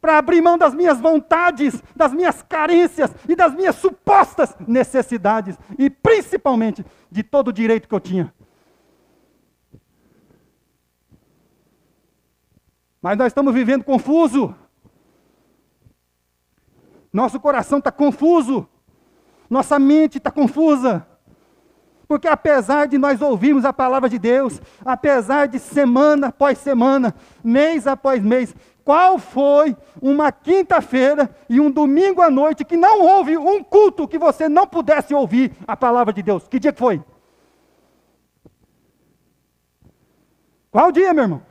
para 0.00 0.18
abrir 0.18 0.40
mão 0.40 0.56
das 0.56 0.74
minhas 0.74 0.98
vontades, 0.98 1.82
das 1.94 2.12
minhas 2.12 2.42
carências 2.42 3.14
e 3.28 3.36
das 3.36 3.54
minhas 3.54 3.76
supostas 3.76 4.56
necessidades, 4.66 5.58
e 5.78 5.90
principalmente 5.90 6.84
de 7.10 7.22
todo 7.22 7.48
o 7.48 7.52
direito 7.52 7.88
que 7.88 7.94
eu 7.94 8.00
tinha. 8.00 8.32
Mas 13.00 13.16
nós 13.16 13.28
estamos 13.28 13.54
vivendo 13.54 13.84
confuso. 13.84 14.54
Nosso 17.12 17.40
coração 17.40 17.78
está 17.78 17.90
confuso. 17.90 18.68
Nossa 19.50 19.80
mente 19.80 20.18
está 20.18 20.30
confusa. 20.30 21.04
Porque 22.06 22.28
apesar 22.28 22.86
de 22.86 22.96
nós 22.96 23.20
ouvirmos 23.20 23.64
a 23.64 23.72
palavra 23.72 24.08
de 24.08 24.18
Deus, 24.18 24.60
apesar 24.84 25.46
de 25.46 25.58
semana 25.58 26.28
após 26.28 26.58
semana, 26.58 27.14
mês 27.42 27.86
após 27.86 28.22
mês, 28.22 28.54
qual 28.84 29.18
foi 29.18 29.76
uma 30.00 30.32
quinta-feira 30.32 31.34
e 31.48 31.60
um 31.60 31.70
domingo 31.70 32.22
à 32.22 32.30
noite 32.30 32.64
que 32.64 32.76
não 32.76 33.02
houve 33.02 33.36
um 33.36 33.62
culto 33.62 34.08
que 34.08 34.18
você 34.18 34.48
não 34.48 34.66
pudesse 34.66 35.14
ouvir 35.14 35.52
a 35.66 35.76
palavra 35.76 36.12
de 36.12 36.22
Deus? 36.22 36.48
Que 36.48 36.58
dia 36.58 36.72
que 36.72 36.78
foi? 36.78 37.02
Qual 40.70 40.90
dia, 40.90 41.12
meu 41.12 41.24
irmão? 41.24 41.49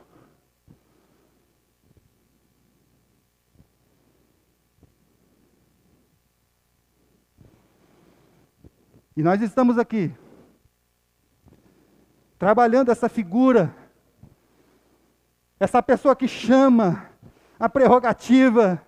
E 9.20 9.22
nós 9.22 9.42
estamos 9.42 9.76
aqui, 9.76 10.10
trabalhando 12.38 12.90
essa 12.90 13.06
figura, 13.06 13.70
essa 15.58 15.82
pessoa 15.82 16.16
que 16.16 16.26
chama 16.26 17.06
a 17.58 17.68
prerrogativa, 17.68 18.82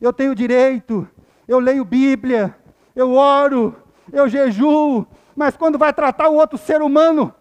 eu 0.00 0.14
tenho 0.14 0.34
direito, 0.34 1.06
eu 1.46 1.58
leio 1.58 1.84
Bíblia, 1.84 2.56
eu 2.96 3.12
oro, 3.12 3.76
eu 4.10 4.26
jejuo, 4.30 5.06
mas 5.36 5.58
quando 5.58 5.76
vai 5.76 5.92
tratar 5.92 6.30
o 6.30 6.36
outro 6.36 6.56
ser 6.56 6.80
humano, 6.80 7.34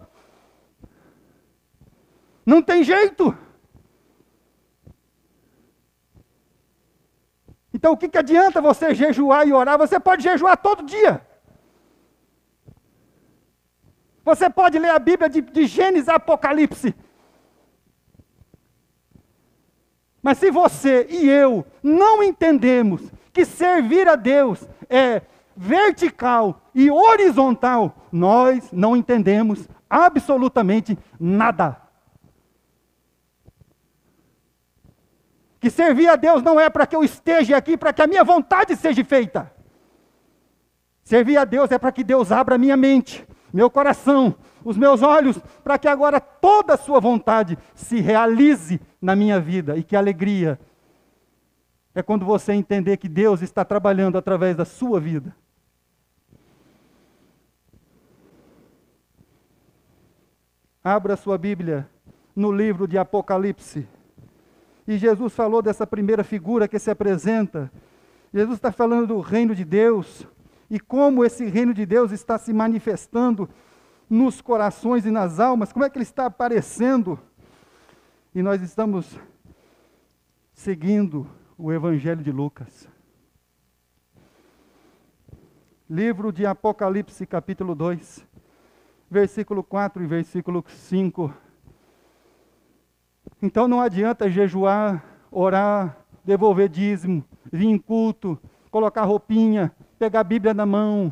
não 2.46 2.62
tem 2.62 2.84
jeito. 2.84 3.34
Então 7.74 7.94
o 7.94 7.98
que, 7.98 8.10
que 8.10 8.18
adianta 8.18 8.60
você 8.60 8.94
jejuar 8.94 9.48
e 9.48 9.54
orar? 9.54 9.78
Você 9.78 9.98
pode 10.02 10.22
jejuar 10.22 10.58
todo 10.58 10.84
dia. 10.84 11.29
Você 14.30 14.48
pode 14.48 14.78
ler 14.78 14.92
a 14.92 15.00
Bíblia 15.00 15.28
de, 15.28 15.42
de 15.42 15.66
Gênesis 15.66 16.08
a 16.08 16.16
Apocalipse. 16.16 16.94
Mas 20.22 20.38
se 20.38 20.52
você 20.52 21.08
e 21.10 21.28
eu 21.28 21.66
não 21.82 22.22
entendemos 22.22 23.02
que 23.34 23.44
servir 23.44 24.08
a 24.08 24.16
Deus 24.16 24.70
é 24.88 25.24
vertical 25.58 26.62
e 26.76 26.92
horizontal, 26.92 28.06
nós 28.12 28.72
não 28.72 28.96
entendemos 28.96 29.68
absolutamente 29.90 30.96
nada. 31.20 31.82
Que 35.60 35.72
servir 35.72 36.08
a 36.08 36.16
Deus 36.16 36.44
não 36.44 36.60
é 36.60 36.70
para 36.70 36.86
que 36.86 36.96
eu 36.96 37.04
esteja 37.04 37.58
aqui, 37.58 37.76
para 37.76 37.92
que 37.92 38.04
a 38.04 38.08
minha 38.08 38.24
vontade 38.24 38.76
seja 38.76 39.04
feita. 39.04 39.52
Servir 41.04 41.38
a 41.38 41.46
Deus 41.46 41.72
é 41.72 41.80
para 41.80 41.92
que 41.92 42.04
Deus 42.04 42.32
abra 42.32 42.54
a 42.54 42.60
minha 42.60 42.78
mente, 42.78 43.28
meu 43.52 43.70
coração, 43.70 44.36
os 44.64 44.78
meus 44.78 45.02
olhos, 45.02 45.38
para 45.64 45.78
que 45.78 45.88
agora 45.88 46.20
toda 46.20 46.74
a 46.74 46.78
sua 46.78 47.00
vontade 47.00 47.58
se 47.74 48.00
realize 48.00 48.80
na 49.02 49.16
minha 49.16 49.40
vida. 49.40 49.78
E 49.78 49.84
que 49.84 49.96
alegria 49.96 50.60
é 51.94 52.02
quando 52.02 52.26
você 52.26 52.54
entender 52.54 52.98
que 52.98 53.10
Deus 53.10 53.42
está 53.42 53.66
trabalhando 53.66 54.18
através 54.18 54.56
da 54.56 54.66
sua 54.66 55.00
vida. 55.00 55.36
Abra 60.84 61.16
sua 61.16 61.38
Bíblia 61.38 61.90
no 62.36 62.52
livro 62.52 62.88
de 62.88 62.98
Apocalipse. 62.98 63.88
E 64.88 64.98
Jesus 64.98 65.34
falou 65.34 65.62
dessa 65.62 65.86
primeira 65.86 66.24
figura 66.24 66.68
que 66.68 66.80
se 66.80 66.90
apresenta. 66.90 67.72
Jesus 68.34 68.56
está 68.56 68.72
falando 68.72 69.08
do 69.08 69.20
reino 69.20 69.54
de 69.54 69.66
Deus 69.66 70.26
e 70.70 70.80
como 70.80 71.26
esse 71.26 71.46
reino 71.46 71.74
de 71.74 71.86
Deus 71.86 72.12
está 72.12 72.38
se 72.38 72.54
manifestando 72.54 73.50
nos 74.10 74.42
corações 74.42 75.06
e 75.06 75.12
nas 75.12 75.40
almas, 75.40 75.72
como 75.72 75.86
é 75.86 75.90
que 75.90 75.98
ele 75.98 76.04
está 76.04 76.26
aparecendo. 76.26 77.20
E 78.34 78.42
nós 78.42 78.62
estamos 78.62 79.20
seguindo 80.54 81.28
o 81.58 81.72
Evangelho 81.72 82.24
de 82.24 82.32
Lucas. 82.32 82.88
Livro 85.90 86.32
de 86.32 86.46
Apocalipse, 86.46 87.26
capítulo 87.26 87.74
2 87.74 88.30
versículo 89.10 89.64
4 89.64 90.04
e 90.04 90.08
versículo 90.08 90.64
5. 90.68 91.34
Então 93.42 93.68
não 93.68 93.82
adianta 93.82 94.30
jejuar, 94.30 95.04
orar, 95.32 95.98
devolver 96.24 96.70
dízimo, 96.70 97.24
vir 97.52 97.68
em 97.68 97.78
culto, 97.78 98.38
colocar 98.72 99.04
roupinha, 99.04 99.72
pegar 99.98 100.22
a 100.22 100.24
Bíblia 100.24 100.54
na 100.54 100.66
mão. 100.66 101.12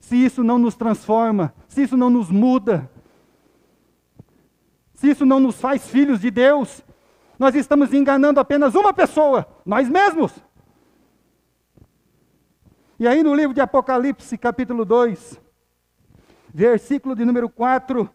Se 0.00 0.16
isso 0.16 0.42
não 0.42 0.58
nos 0.58 0.74
transforma, 0.74 1.54
se 1.68 1.82
isso 1.82 1.96
não 1.96 2.10
nos 2.10 2.30
muda, 2.30 2.90
se 4.94 5.10
isso 5.10 5.24
não 5.24 5.40
nos 5.40 5.60
faz 5.60 5.86
filhos 5.88 6.20
de 6.20 6.30
Deus, 6.30 6.84
nós 7.38 7.54
estamos 7.54 7.94
enganando 7.94 8.38
apenas 8.38 8.74
uma 8.74 8.92
pessoa, 8.92 9.46
nós 9.64 9.88
mesmos. 9.88 10.32
E 12.98 13.08
aí 13.08 13.22
no 13.22 13.34
livro 13.34 13.54
de 13.54 13.60
Apocalipse, 13.62 14.36
capítulo 14.36 14.84
2, 14.84 15.40
versículo 16.52 17.16
de 17.16 17.24
número 17.24 17.48
4, 17.48 18.08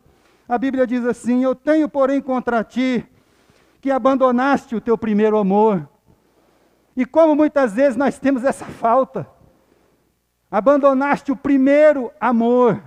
a 0.48 0.58
Bíblia 0.60 0.86
diz 0.86 1.04
assim: 1.06 1.44
Eu 1.44 1.56
tenho, 1.56 1.90
porém, 1.90 2.22
contra 2.22 2.64
ti 2.64 3.04
que 3.82 3.90
abandonaste 3.90 4.76
o 4.76 4.82
teu 4.82 4.98
primeiro 4.98 5.38
amor. 5.38 5.90
E 6.96 7.06
como 7.06 7.36
muitas 7.36 7.74
vezes 7.74 7.98
nós 7.98 8.18
temos 8.18 8.44
essa 8.44 8.66
falta, 8.66 9.28
abandonaste 10.50 11.32
o 11.32 11.36
primeiro 11.36 12.12
amor, 12.20 12.82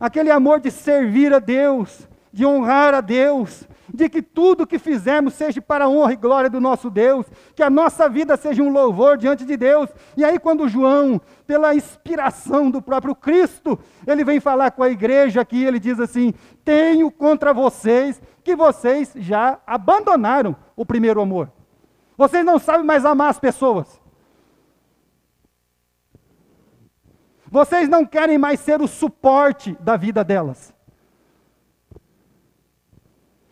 aquele 0.00 0.30
amor 0.30 0.60
de 0.60 0.70
servir 0.70 1.32
a 1.32 1.38
Deus, 1.38 2.08
de 2.32 2.44
honrar 2.44 2.94
a 2.94 3.00
Deus, 3.00 3.68
de 3.92 4.08
que 4.08 4.20
tudo 4.20 4.66
que 4.66 4.78
fizermos 4.78 5.34
seja 5.34 5.62
para 5.62 5.84
a 5.84 5.88
honra 5.88 6.12
e 6.12 6.16
glória 6.16 6.50
do 6.50 6.60
nosso 6.60 6.90
Deus, 6.90 7.26
que 7.54 7.62
a 7.62 7.70
nossa 7.70 8.08
vida 8.08 8.36
seja 8.36 8.62
um 8.62 8.70
louvor 8.70 9.16
diante 9.16 9.44
de 9.44 9.56
Deus. 9.56 9.88
E 10.16 10.24
aí, 10.24 10.38
quando 10.38 10.68
João, 10.68 11.20
pela 11.46 11.74
inspiração 11.74 12.70
do 12.70 12.82
próprio 12.82 13.14
Cristo, 13.14 13.78
ele 14.06 14.24
vem 14.24 14.40
falar 14.40 14.72
com 14.72 14.82
a 14.82 14.90
igreja 14.90 15.40
aqui, 15.40 15.64
ele 15.64 15.78
diz 15.78 15.98
assim: 15.98 16.34
Tenho 16.64 17.10
contra 17.10 17.54
vocês 17.54 18.20
que 18.48 18.56
vocês 18.56 19.12
já 19.14 19.60
abandonaram 19.66 20.56
o 20.74 20.86
primeiro 20.86 21.20
amor. 21.20 21.52
Vocês 22.16 22.42
não 22.42 22.58
sabem 22.58 22.86
mais 22.86 23.04
amar 23.04 23.28
as 23.28 23.38
pessoas. 23.38 24.00
Vocês 27.46 27.90
não 27.90 28.06
querem 28.06 28.38
mais 28.38 28.58
ser 28.60 28.80
o 28.80 28.88
suporte 28.88 29.76
da 29.80 29.98
vida 29.98 30.24
delas. 30.24 30.72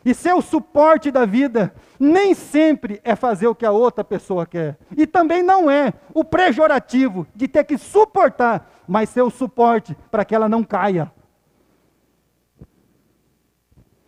E 0.02 0.14
ser 0.14 0.32
o 0.32 0.40
suporte 0.40 1.10
da 1.10 1.26
vida 1.26 1.74
nem 2.00 2.32
sempre 2.32 2.98
é 3.04 3.14
fazer 3.14 3.48
o 3.48 3.54
que 3.54 3.66
a 3.66 3.72
outra 3.72 4.02
pessoa 4.02 4.46
quer. 4.46 4.78
E 4.96 5.06
também 5.06 5.42
não 5.42 5.70
é 5.70 5.92
o 6.14 6.24
pejorativo 6.24 7.26
de 7.34 7.46
ter 7.46 7.64
que 7.64 7.76
suportar, 7.76 8.70
mas 8.88 9.10
ser 9.10 9.20
o 9.20 9.30
suporte 9.30 9.94
para 10.10 10.24
que 10.24 10.34
ela 10.34 10.48
não 10.48 10.64
caia. 10.64 11.12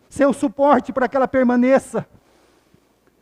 Ser 0.09 0.25
o 0.25 0.33
suporte 0.33 0.91
para 0.91 1.07
que 1.07 1.15
ela 1.15 1.27
permaneça, 1.27 2.05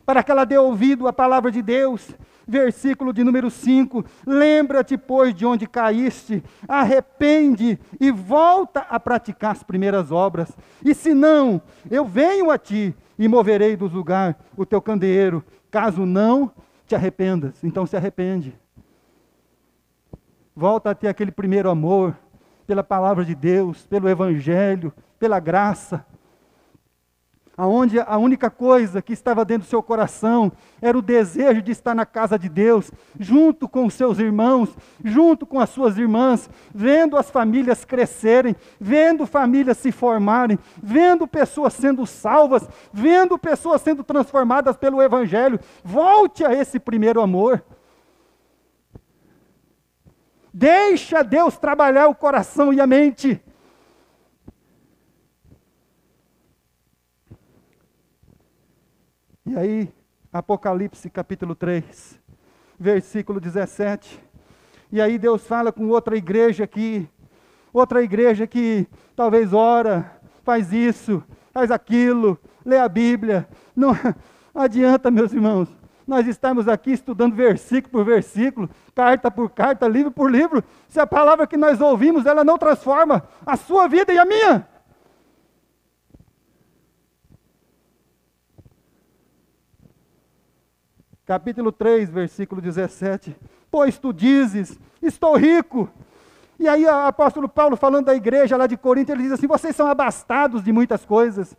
para 0.06 0.22
que 0.22 0.32
ela 0.32 0.46
dê 0.46 0.56
ouvido 0.56 1.06
à 1.06 1.12
palavra 1.12 1.52
de 1.52 1.60
Deus, 1.60 2.16
versículo 2.46 3.12
de 3.12 3.22
número 3.22 3.50
5: 3.50 4.02
Lembra-te, 4.26 4.96
pois, 4.96 5.34
de 5.34 5.44
onde 5.44 5.66
caíste, 5.66 6.42
arrepende 6.66 7.78
e 8.00 8.10
volta 8.10 8.80
a 8.88 8.98
praticar 8.98 9.52
as 9.52 9.62
primeiras 9.62 10.10
obras. 10.10 10.50
E 10.82 10.94
se 10.94 11.12
não, 11.12 11.60
eu 11.90 12.06
venho 12.06 12.50
a 12.50 12.56
ti 12.56 12.96
e 13.18 13.28
moverei 13.28 13.76
dos 13.76 13.92
lugares 13.92 14.34
o 14.56 14.64
teu 14.64 14.80
candeeiro. 14.80 15.44
Caso 15.70 16.06
não, 16.06 16.50
te 16.86 16.94
arrependas. 16.94 17.62
Então 17.62 17.84
se 17.84 17.94
arrepende. 17.94 18.58
Volta 20.56 20.90
a 20.90 20.94
ter 20.94 21.08
aquele 21.08 21.30
primeiro 21.30 21.68
amor 21.68 22.16
pela 22.66 22.82
palavra 22.82 23.24
de 23.24 23.34
Deus, 23.34 23.86
pelo 23.86 24.08
Evangelho, 24.08 24.92
pela 25.18 25.38
graça 25.38 26.04
aonde 27.58 27.98
a 27.98 28.16
única 28.16 28.48
coisa 28.48 29.02
que 29.02 29.12
estava 29.12 29.44
dentro 29.44 29.66
do 29.66 29.68
seu 29.68 29.82
coração 29.82 30.52
era 30.80 30.96
o 30.96 31.02
desejo 31.02 31.60
de 31.60 31.72
estar 31.72 31.92
na 31.92 32.06
casa 32.06 32.38
de 32.38 32.48
Deus, 32.48 32.88
junto 33.18 33.68
com 33.68 33.84
os 33.84 33.94
seus 33.94 34.20
irmãos, 34.20 34.70
junto 35.04 35.44
com 35.44 35.58
as 35.58 35.68
suas 35.68 35.98
irmãs, 35.98 36.48
vendo 36.72 37.16
as 37.16 37.28
famílias 37.28 37.84
crescerem, 37.84 38.54
vendo 38.78 39.26
famílias 39.26 39.76
se 39.76 39.90
formarem, 39.90 40.56
vendo 40.80 41.26
pessoas 41.26 41.72
sendo 41.74 42.06
salvas, 42.06 42.68
vendo 42.92 43.36
pessoas 43.36 43.82
sendo 43.82 44.04
transformadas 44.04 44.76
pelo 44.76 45.02
Evangelho. 45.02 45.58
Volte 45.82 46.44
a 46.44 46.54
esse 46.54 46.78
primeiro 46.78 47.20
amor. 47.20 47.64
Deixa 50.54 51.24
Deus 51.24 51.58
trabalhar 51.58 52.06
o 52.06 52.14
coração 52.14 52.72
e 52.72 52.80
a 52.80 52.86
mente. 52.86 53.42
E 59.48 59.56
aí, 59.56 59.88
Apocalipse 60.30 61.08
capítulo 61.08 61.54
3, 61.54 62.20
versículo 62.78 63.40
17. 63.40 64.22
E 64.92 65.00
aí 65.00 65.16
Deus 65.16 65.46
fala 65.46 65.72
com 65.72 65.88
outra 65.88 66.18
igreja 66.18 66.64
aqui, 66.64 67.08
outra 67.72 68.02
igreja 68.02 68.46
que 68.46 68.86
talvez 69.16 69.54
ora, 69.54 70.20
faz 70.42 70.70
isso, 70.70 71.24
faz 71.50 71.70
aquilo, 71.70 72.38
lê 72.62 72.76
a 72.76 72.86
Bíblia. 72.90 73.48
Não, 73.74 73.96
adianta, 74.54 75.10
meus 75.10 75.32
irmãos, 75.32 75.74
nós 76.06 76.26
estamos 76.26 76.68
aqui 76.68 76.92
estudando 76.92 77.34
versículo 77.34 77.90
por 77.90 78.04
versículo, 78.04 78.68
carta 78.94 79.30
por 79.30 79.48
carta, 79.48 79.88
livro 79.88 80.10
por 80.10 80.30
livro, 80.30 80.62
se 80.90 81.00
a 81.00 81.06
palavra 81.06 81.46
que 81.46 81.56
nós 81.56 81.80
ouvimos, 81.80 82.26
ela 82.26 82.44
não 82.44 82.58
transforma 82.58 83.26
a 83.46 83.56
sua 83.56 83.88
vida 83.88 84.12
e 84.12 84.18
a 84.18 84.26
minha. 84.26 84.68
Capítulo 91.28 91.70
3, 91.70 92.08
versículo 92.08 92.58
17. 92.58 93.36
Pois 93.70 93.98
tu 93.98 94.14
dizes: 94.14 94.80
Estou 95.02 95.36
rico. 95.36 95.90
E 96.58 96.66
aí 96.66 96.86
o 96.86 96.90
apóstolo 96.90 97.46
Paulo, 97.46 97.76
falando 97.76 98.06
da 98.06 98.14
igreja 98.14 98.56
lá 98.56 98.66
de 98.66 98.78
Corinto, 98.78 99.12
ele 99.12 99.24
diz 99.24 99.32
assim: 99.32 99.46
Vocês 99.46 99.76
são 99.76 99.86
abastados 99.86 100.64
de 100.64 100.72
muitas 100.72 101.04
coisas. 101.04 101.54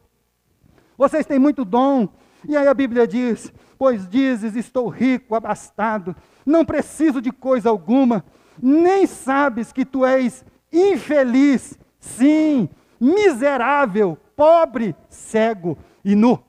Vocês 0.98 1.24
têm 1.28 1.38
muito 1.38 1.64
dom. 1.64 2.10
E 2.48 2.58
aí 2.58 2.68
a 2.68 2.74
Bíblia 2.74 3.08
diz: 3.08 3.54
Pois 3.78 4.08
dizes: 4.10 4.56
Estou 4.56 4.90
rico, 4.90 5.36
abastado, 5.36 6.16
não 6.44 6.66
preciso 6.66 7.22
de 7.22 7.32
coisa 7.32 7.70
alguma, 7.70 8.26
nem 8.60 9.06
sabes 9.06 9.72
que 9.72 9.86
tu 9.86 10.04
és 10.04 10.44
infeliz, 10.74 11.78
sim, 12.00 12.68
miserável, 13.00 14.18
pobre, 14.36 14.96
cego 15.10 15.78
e 16.04 16.16
nu. 16.16 16.49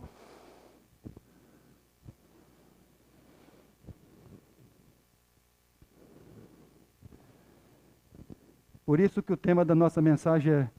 Por 8.90 8.98
isso 8.98 9.22
que 9.22 9.32
o 9.32 9.36
tema 9.36 9.64
da 9.64 9.72
nossa 9.72 10.02
mensagem 10.02 10.52
é 10.52 10.70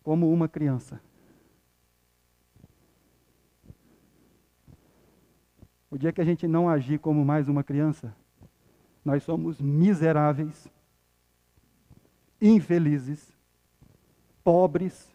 como 0.00 0.32
uma 0.32 0.46
criança. 0.46 1.00
O 5.90 5.98
dia 5.98 6.12
que 6.12 6.20
a 6.20 6.24
gente 6.24 6.46
não 6.46 6.68
agir 6.68 7.00
como 7.00 7.24
mais 7.24 7.48
uma 7.48 7.64
criança, 7.64 8.14
nós 9.04 9.24
somos 9.24 9.60
miseráveis, 9.60 10.68
infelizes, 12.40 13.36
pobres, 14.44 15.12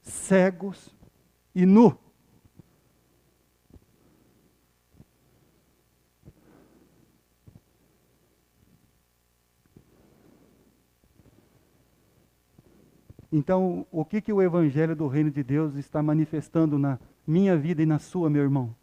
cegos 0.00 0.94
e 1.52 1.66
nu. 1.66 1.98
Então, 13.30 13.86
o 13.90 14.04
que, 14.04 14.20
que 14.20 14.32
o 14.32 14.40
Evangelho 14.40 14.96
do 14.96 15.06
Reino 15.06 15.30
de 15.30 15.42
Deus 15.42 15.74
está 15.74 16.02
manifestando 16.02 16.78
na 16.78 16.98
minha 17.26 17.56
vida 17.56 17.82
e 17.82 17.86
na 17.86 17.98
sua, 17.98 18.30
meu 18.30 18.42
irmão? 18.42 18.74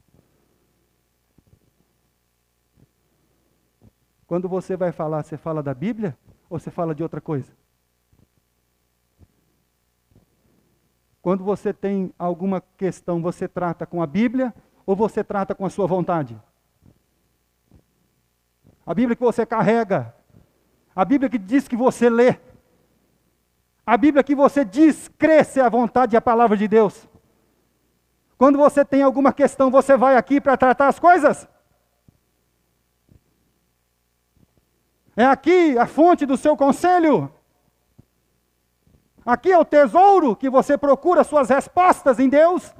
Quando 4.27 4.47
você 4.47 4.75
vai 4.75 4.91
falar, 4.91 5.23
você 5.23 5.37
fala 5.37 5.63
da 5.63 5.73
Bíblia 5.73 6.17
ou 6.49 6.59
você 6.59 6.69
fala 6.69 6.93
de 6.93 7.01
outra 7.01 7.19
coisa? 7.19 7.51
Quando 11.21 11.43
você 11.43 11.73
tem 11.73 12.13
alguma 12.19 12.61
questão, 12.77 13.21
você 13.21 13.47
trata 13.47 13.83
com 13.85 14.01
a 14.01 14.05
Bíblia 14.05 14.53
ou 14.85 14.95
você 14.95 15.23
trata 15.23 15.55
com 15.55 15.65
a 15.65 15.71
sua 15.71 15.87
vontade? 15.87 16.39
A 18.85 18.93
Bíblia 18.93 19.15
que 19.15 19.23
você 19.23 19.43
carrega, 19.43 20.13
a 20.95 21.03
Bíblia 21.03 21.27
que 21.27 21.39
diz 21.39 21.67
que 21.67 21.75
você 21.75 22.11
lê, 22.11 22.39
a 23.85 23.97
Bíblia 23.97 24.23
que 24.23 24.33
você 24.33 24.65
diz 24.65 25.07
cresce 25.17 25.61
a 25.61 25.69
vontade 25.69 26.15
e 26.15 26.17
a 26.17 26.21
palavra 26.21 26.57
de 26.57 26.67
Deus. 26.67 27.07
Quando 28.37 28.57
você 28.57 28.83
tem 28.83 29.03
alguma 29.03 29.31
questão, 29.31 29.69
você 29.69 29.95
vai 29.95 30.17
aqui 30.17 30.41
para 30.41 30.57
tratar 30.57 30.87
as 30.87 30.99
coisas? 30.99 31.47
É 35.15 35.23
aqui 35.25 35.77
a 35.77 35.85
fonte 35.85 36.25
do 36.25 36.35
seu 36.35 36.57
conselho? 36.57 37.31
Aqui 39.25 39.51
é 39.51 39.57
o 39.57 39.63
tesouro 39.63 40.35
que 40.35 40.49
você 40.49 40.77
procura 40.77 41.23
suas 41.23 41.49
respostas 41.49 42.19
em 42.19 42.27
Deus? 42.27 42.73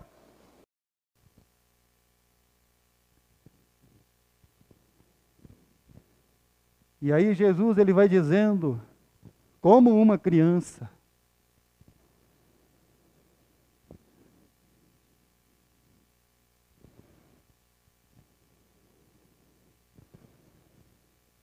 E 7.02 7.14
aí 7.14 7.34
Jesus 7.34 7.78
ele 7.78 7.94
vai 7.94 8.10
dizendo, 8.10 8.82
como 9.62 10.00
uma 10.00 10.18
criança, 10.18 10.90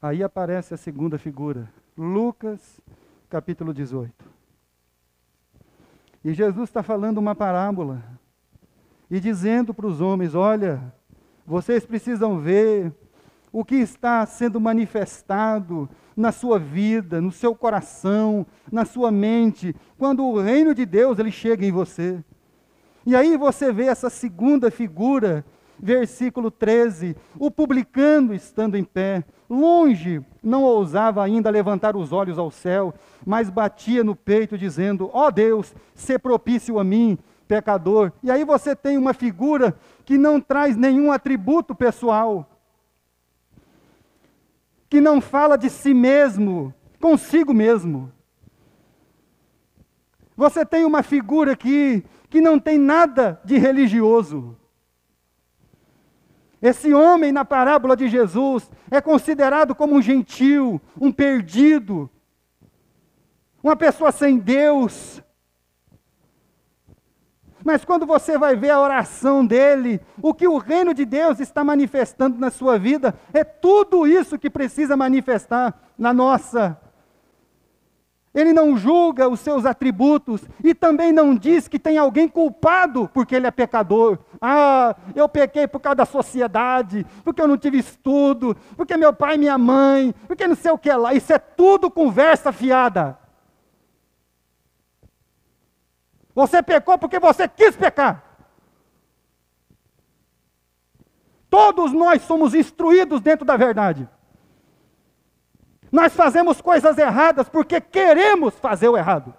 Aí 0.02 0.20
aparece 0.20 0.74
a 0.74 0.76
segunda 0.76 1.16
figura, 1.16 1.72
Lucas, 1.96 2.80
capítulo 3.30 3.72
18. 3.72 4.12
E 6.24 6.34
Jesus 6.34 6.68
está 6.68 6.82
falando 6.82 7.18
uma 7.18 7.36
parábola 7.36 8.02
e 9.08 9.20
dizendo 9.20 9.72
para 9.72 9.86
os 9.86 10.00
homens: 10.00 10.34
olha, 10.34 10.92
vocês 11.46 11.86
precisam 11.86 12.40
ver 12.40 12.92
o 13.52 13.64
que 13.64 13.76
está 13.76 14.26
sendo 14.26 14.60
manifestado 14.60 15.88
na 16.16 16.32
sua 16.32 16.58
vida, 16.58 17.20
no 17.20 17.30
seu 17.30 17.54
coração, 17.54 18.44
na 18.72 18.84
sua 18.84 19.12
mente, 19.12 19.72
quando 19.96 20.24
o 20.26 20.40
reino 20.40 20.74
de 20.74 20.84
Deus 20.84 21.20
ele 21.20 21.30
chega 21.30 21.64
em 21.64 21.70
você. 21.70 22.24
E 23.06 23.14
aí 23.14 23.36
você 23.36 23.72
vê 23.72 23.84
essa 23.84 24.10
segunda 24.10 24.68
figura 24.68 25.44
versículo 25.78 26.50
13: 26.50 27.16
O 27.38 27.50
publicano 27.50 28.34
estando 28.34 28.76
em 28.76 28.84
pé, 28.84 29.24
longe, 29.48 30.24
não 30.42 30.62
ousava 30.62 31.22
ainda 31.22 31.50
levantar 31.50 31.96
os 31.96 32.12
olhos 32.12 32.38
ao 32.38 32.50
céu, 32.50 32.94
mas 33.24 33.50
batia 33.50 34.02
no 34.02 34.16
peito, 34.16 34.56
dizendo: 34.56 35.10
Ó 35.12 35.26
oh 35.26 35.30
Deus, 35.30 35.74
se 35.94 36.18
propício 36.18 36.78
a 36.78 36.84
mim, 36.84 37.18
pecador. 37.46 38.12
E 38.22 38.30
aí 38.30 38.44
você 38.44 38.74
tem 38.74 38.96
uma 38.96 39.12
figura 39.12 39.76
que 40.04 40.16
não 40.16 40.40
traz 40.40 40.76
nenhum 40.76 41.12
atributo 41.12 41.74
pessoal, 41.74 42.48
que 44.88 45.00
não 45.00 45.20
fala 45.20 45.56
de 45.56 45.68
si 45.68 45.92
mesmo, 45.92 46.72
consigo 47.00 47.52
mesmo. 47.52 48.12
Você 50.36 50.64
tem 50.64 50.84
uma 50.84 51.02
figura 51.02 51.54
que, 51.54 52.04
que 52.30 52.40
não 52.40 52.58
tem 52.58 52.78
nada 52.78 53.40
de 53.44 53.58
religioso. 53.58 54.56
Esse 56.62 56.94
homem 56.94 57.32
na 57.32 57.44
parábola 57.44 57.96
de 57.96 58.08
Jesus 58.08 58.70
é 58.88 59.00
considerado 59.00 59.74
como 59.74 59.96
um 59.96 60.00
gentil, 60.00 60.80
um 61.00 61.10
perdido, 61.10 62.08
uma 63.60 63.74
pessoa 63.74 64.12
sem 64.12 64.38
Deus. 64.38 65.20
Mas 67.64 67.84
quando 67.84 68.06
você 68.06 68.38
vai 68.38 68.54
ver 68.54 68.70
a 68.70 68.80
oração 68.80 69.44
dele, 69.44 70.00
o 70.20 70.32
que 70.32 70.46
o 70.46 70.58
reino 70.58 70.94
de 70.94 71.04
Deus 71.04 71.40
está 71.40 71.64
manifestando 71.64 72.38
na 72.38 72.50
sua 72.50 72.78
vida, 72.78 73.14
é 73.32 73.42
tudo 73.42 74.06
isso 74.06 74.38
que 74.38 74.48
precisa 74.48 74.96
manifestar 74.96 75.74
na 75.98 76.12
nossa. 76.12 76.80
Ele 78.34 78.52
não 78.52 78.76
julga 78.76 79.28
os 79.28 79.40
seus 79.40 79.66
atributos 79.66 80.40
e 80.64 80.74
também 80.74 81.12
não 81.12 81.34
diz 81.34 81.68
que 81.68 81.78
tem 81.78 81.98
alguém 81.98 82.26
culpado 82.26 83.08
porque 83.12 83.34
ele 83.34 83.46
é 83.46 83.50
pecador. 83.50 84.18
Ah, 84.40 84.96
eu 85.14 85.28
pequei 85.28 85.66
por 85.66 85.80
causa 85.80 85.96
da 85.96 86.06
sociedade, 86.06 87.04
porque 87.22 87.42
eu 87.42 87.48
não 87.48 87.58
tive 87.58 87.78
estudo, 87.78 88.56
porque 88.74 88.96
meu 88.96 89.12
pai 89.12 89.34
e 89.34 89.38
minha 89.38 89.58
mãe, 89.58 90.14
porque 90.26 90.46
não 90.46 90.54
sei 90.54 90.72
o 90.72 90.78
que 90.78 90.90
lá. 90.90 91.12
Isso 91.12 91.30
é 91.30 91.38
tudo 91.38 91.90
conversa 91.90 92.52
fiada. 92.52 93.18
Você 96.34 96.62
pecou 96.62 96.96
porque 96.96 97.18
você 97.18 97.46
quis 97.46 97.76
pecar. 97.76 98.24
Todos 101.50 101.92
nós 101.92 102.22
somos 102.22 102.54
instruídos 102.54 103.20
dentro 103.20 103.44
da 103.44 103.58
verdade. 103.58 104.08
Nós 105.92 106.14
fazemos 106.14 106.62
coisas 106.62 106.96
erradas 106.96 107.50
porque 107.50 107.78
queremos 107.78 108.58
fazer 108.58 108.88
o 108.88 108.96
errado. 108.96 109.34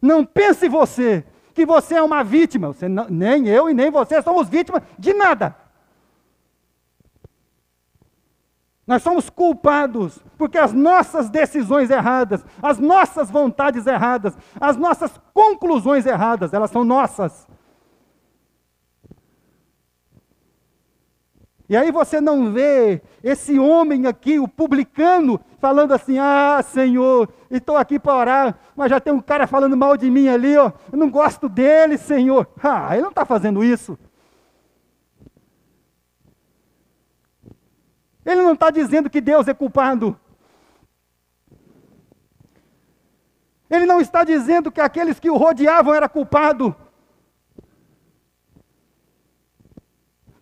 Não 0.00 0.24
pense 0.24 0.68
você 0.68 1.26
que 1.52 1.66
você 1.66 1.96
é 1.96 2.02
uma 2.02 2.22
vítima. 2.22 2.68
Você 2.68 2.88
não, 2.88 3.08
nem 3.08 3.48
eu 3.48 3.68
e 3.68 3.74
nem 3.74 3.90
você 3.90 4.22
somos 4.22 4.48
vítimas 4.48 4.82
de 4.96 5.12
nada. 5.12 5.56
Nós 8.86 9.02
somos 9.02 9.28
culpados 9.28 10.22
porque 10.38 10.58
as 10.58 10.72
nossas 10.72 11.28
decisões 11.28 11.90
erradas, 11.90 12.44
as 12.62 12.78
nossas 12.78 13.28
vontades 13.28 13.84
erradas, 13.84 14.38
as 14.60 14.76
nossas 14.76 15.20
conclusões 15.34 16.06
erradas, 16.06 16.54
elas 16.54 16.70
são 16.70 16.84
nossas. 16.84 17.48
E 21.68 21.76
aí 21.76 21.90
você 21.90 22.20
não 22.20 22.52
vê 22.52 23.02
esse 23.22 23.58
homem 23.58 24.06
aqui, 24.06 24.38
o 24.38 24.46
publicano, 24.46 25.40
falando 25.58 25.92
assim: 25.92 26.18
Ah, 26.18 26.62
Senhor, 26.62 27.28
estou 27.50 27.76
aqui 27.76 27.98
para 27.98 28.14
orar, 28.14 28.58
mas 28.76 28.90
já 28.90 29.00
tem 29.00 29.12
um 29.12 29.20
cara 29.20 29.46
falando 29.46 29.76
mal 29.76 29.96
de 29.96 30.08
mim 30.08 30.28
ali, 30.28 30.56
ó. 30.56 30.70
Eu 30.92 30.98
não 30.98 31.10
gosto 31.10 31.48
dele, 31.48 31.98
Senhor. 31.98 32.48
Ah, 32.62 32.90
ele 32.92 33.02
não 33.02 33.10
está 33.10 33.24
fazendo 33.24 33.64
isso. 33.64 33.98
Ele 38.24 38.42
não 38.42 38.54
está 38.54 38.70
dizendo 38.70 39.10
que 39.10 39.20
Deus 39.20 39.48
é 39.48 39.54
culpado. 39.54 40.18
Ele 43.68 43.86
não 43.86 44.00
está 44.00 44.22
dizendo 44.22 44.70
que 44.70 44.80
aqueles 44.80 45.18
que 45.18 45.30
o 45.30 45.36
rodeavam 45.36 45.94
eram 45.94 46.08
culpados. 46.08 46.72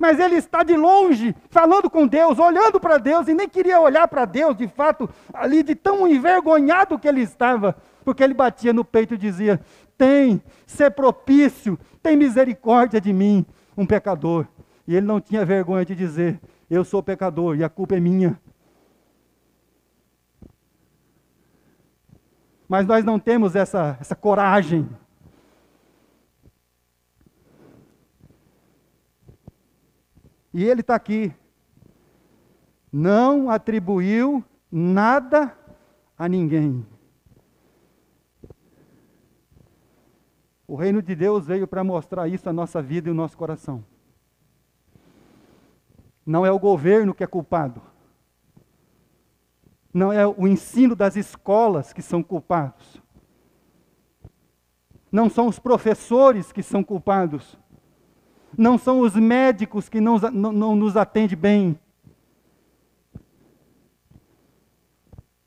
Mas 0.05 0.21
ele 0.21 0.37
está 0.37 0.63
de 0.63 0.77
longe, 0.77 1.35
falando 1.49 1.89
com 1.89 2.07
Deus, 2.07 2.39
olhando 2.39 2.79
para 2.79 2.99
Deus, 2.99 3.27
e 3.27 3.33
nem 3.33 3.49
queria 3.49 3.81
olhar 3.81 4.07
para 4.07 4.27
Deus, 4.27 4.55
de 4.55 4.69
fato, 4.69 5.09
ali 5.33 5.63
de 5.63 5.75
tão 5.75 6.07
envergonhado 6.07 6.99
que 6.99 7.09
ele 7.09 7.23
estava, 7.23 7.75
porque 8.05 8.23
ele 8.23 8.35
batia 8.35 8.71
no 8.71 8.85
peito 8.85 9.15
e 9.15 9.17
dizia: 9.17 9.59
Tem, 9.97 10.43
ser 10.67 10.91
propício, 10.91 11.79
tem 12.03 12.19
misericórdia 12.19 13.01
de 13.01 13.15
mim, 13.15 13.47
um 13.75 13.87
pecador. 13.87 14.47
E 14.87 14.95
ele 14.95 15.07
não 15.07 15.23
tinha 15.23 15.43
vergonha 15.43 15.87
de 15.87 15.95
dizer: 15.95 16.39
Eu 16.69 16.85
sou 16.85 17.03
pecador 17.03 17.57
e 17.57 17.65
a 17.65 17.71
culpa 17.71 17.97
é 17.97 18.01
minha. 18.01 18.39
Mas 22.69 22.87
nós 22.87 23.03
não 23.07 23.19
temos 23.19 23.57
essa, 23.57 23.97
essa 23.99 24.15
coragem. 24.15 24.87
E 30.55 30.63
ele 30.63 30.83
está 30.83 30.95
aqui. 30.95 31.35
Não 32.93 33.51
atribuiu 33.51 34.45
nada 34.71 35.53
a 36.17 36.29
ninguém. 36.29 36.87
O 40.67 40.77
reino 40.77 41.03
de 41.03 41.17
Deus 41.17 41.45
veio 41.45 41.67
para 41.67 41.83
mostrar 41.83 42.29
isso 42.29 42.49
à 42.49 42.53
nossa 42.53 42.81
vida 42.81 43.09
e 43.09 43.11
ao 43.11 43.17
nosso 43.17 43.37
coração. 43.37 43.85
Não 46.25 46.47
é 46.47 46.53
o 46.53 46.59
governo 46.59 47.13
que 47.13 47.25
é 47.25 47.27
culpado. 47.27 47.83
Não 49.93 50.13
é 50.13 50.25
o 50.25 50.47
ensino 50.47 50.95
das 50.95 51.17
escolas 51.17 51.93
que 51.93 52.01
são 52.01 52.23
culpados. 52.23 53.03
Não 55.11 55.29
são 55.29 55.49
os 55.49 55.59
professores 55.59 56.53
que 56.53 56.63
são 56.63 56.83
culpados. 56.83 57.59
Não 58.57 58.79
são 58.79 59.01
os 59.01 59.15
médicos 59.15 59.89
que 59.89 60.01
não, 60.01 60.19
não, 60.19 60.53
não 60.53 60.77
nos 60.77 60.97
atendem 60.97 61.37
bem. 61.37 61.79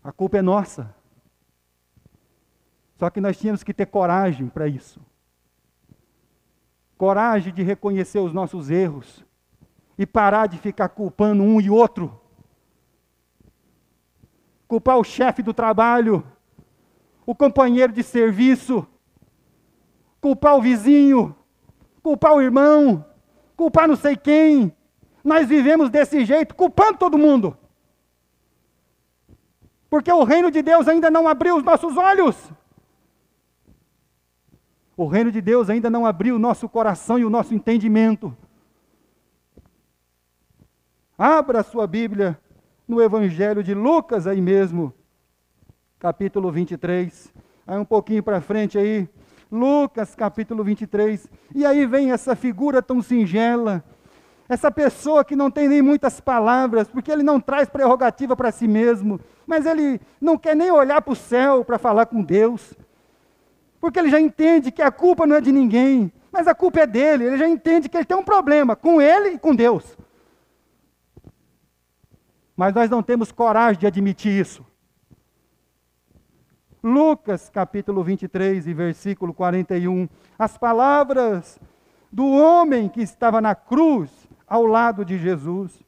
A 0.04 0.12
culpa 0.12 0.38
é 0.38 0.42
nossa. 0.42 0.96
Só 2.98 3.10
que 3.10 3.22
nós 3.22 3.38
tínhamos 3.38 3.64
que 3.64 3.74
ter 3.74 3.86
coragem 3.86 4.48
para 4.48 4.68
isso. 4.68 5.00
Coragem 6.98 7.54
de 7.54 7.62
reconhecer 7.62 8.20
os 8.20 8.34
nossos 8.34 8.72
erros 8.72 9.24
e 9.98 10.06
parar 10.06 10.48
de 10.48 10.58
ficar 10.58 10.90
culpando 10.90 11.44
um 11.44 11.62
e 11.62 11.70
outro. 11.70 12.20
Culpar 14.68 14.98
o 14.98 15.04
chefe 15.04 15.44
do 15.44 15.54
trabalho, 15.54 16.26
o 17.26 17.36
companheiro 17.36 17.94
de 17.94 18.04
serviço, 18.04 18.86
culpar 20.20 20.56
o 20.56 20.62
vizinho, 20.62 21.36
culpar 22.08 22.34
o 22.34 22.42
irmão, 22.42 23.06
culpar 23.58 23.86
não 23.86 23.98
sei 23.98 24.16
quem. 24.16 24.74
Nós 25.22 25.46
vivemos 25.46 25.90
desse 25.90 26.24
jeito, 26.24 26.56
culpando 26.56 26.98
todo 26.98 27.18
mundo. 27.18 27.58
Porque 29.90 30.10
o 30.10 30.24
reino 30.24 30.50
de 30.50 30.62
Deus 30.62 30.88
ainda 30.88 31.12
não 31.12 31.28
abriu 31.28 31.58
os 31.58 31.64
nossos 31.66 31.98
olhos. 31.98 32.50
O 34.96 35.06
reino 35.06 35.34
de 35.34 35.42
Deus 35.42 35.70
ainda 35.70 35.90
não 35.90 36.06
abriu 36.06 36.38
o 36.38 36.40
nosso 36.40 36.70
coração 36.70 37.20
e 37.20 37.26
o 37.26 37.30
nosso 37.30 37.54
entendimento. 37.54 38.36
Abra 41.18 41.60
a 41.60 41.64
sua 41.64 41.86
Bíblia 41.86 42.40
no 42.88 43.02
Evangelho 43.02 43.62
de 43.62 43.74
Lucas, 43.74 44.28
aí 44.28 44.40
mesmo, 44.40 44.94
capítulo 46.00 46.54
23. 46.54 47.34
Aí 47.68 47.78
um 47.78 47.84
pouquinho 47.84 48.24
para 48.24 48.40
frente 48.40 48.78
aí, 48.78 49.10
Lucas, 49.52 50.14
capítulo 50.16 50.64
23. 50.64 51.28
E 51.56 51.66
aí 51.66 51.86
vem 51.86 52.12
essa 52.12 52.36
figura 52.36 52.82
tão 52.82 53.02
singela, 53.02 53.84
essa 54.50 54.72
pessoa 54.72 55.26
que 55.26 55.36
não 55.36 55.52
tem 55.52 55.68
nem 55.68 55.82
muitas 55.82 56.20
palavras, 56.20 56.88
porque 56.88 57.12
ele 57.12 57.24
não 57.24 57.40
traz 57.40 57.70
prerrogativa 57.70 58.36
para 58.36 58.52
si 58.52 58.68
mesmo, 58.68 59.20
mas 59.46 59.66
ele 59.66 60.00
não 60.20 60.38
quer 60.38 60.56
nem 60.56 60.72
olhar 60.72 61.02
para 61.02 61.14
o 61.14 61.16
céu 61.16 61.64
para 61.66 61.78
falar 61.78 62.06
com 62.06 62.22
Deus, 62.22 62.74
porque 63.80 64.00
ele 64.00 64.10
já 64.10 64.20
entende 64.20 64.72
que 64.72 64.82
a 64.82 64.92
culpa 64.92 65.26
não 65.26 65.36
é 65.36 65.42
de 65.42 65.52
ninguém, 65.52 66.12
mas 66.32 66.48
a 66.48 66.56
culpa 66.56 66.82
é 66.82 66.88
dele, 66.88 67.26
ele 67.26 67.38
já 67.38 67.48
entende 67.48 67.90
que 67.90 67.98
ele 67.98 68.06
tem 68.06 68.18
um 68.18 68.24
problema 68.24 68.76
com 68.76 69.02
ele 69.02 69.30
e 69.30 69.40
com 69.40 69.56
Deus. 69.56 69.98
Mas 72.56 72.74
nós 72.74 72.90
não 72.90 73.04
temos 73.04 73.32
coragem 73.32 73.80
de 73.80 73.88
admitir 73.88 74.32
isso. 74.32 74.66
Lucas 76.88 77.50
capítulo 77.50 78.02
23 78.02 78.66
e 78.66 78.74
versículo 78.74 79.34
41. 79.34 80.08
As 80.40 80.58
palavras 80.58 81.60
do 82.10 82.26
homem 82.32 82.88
que 82.88 83.02
estava 83.02 83.42
na 83.42 83.54
cruz 83.54 84.10
ao 84.48 84.66
lado 84.66 85.04
de 85.04 85.18
Jesus. 85.18 85.84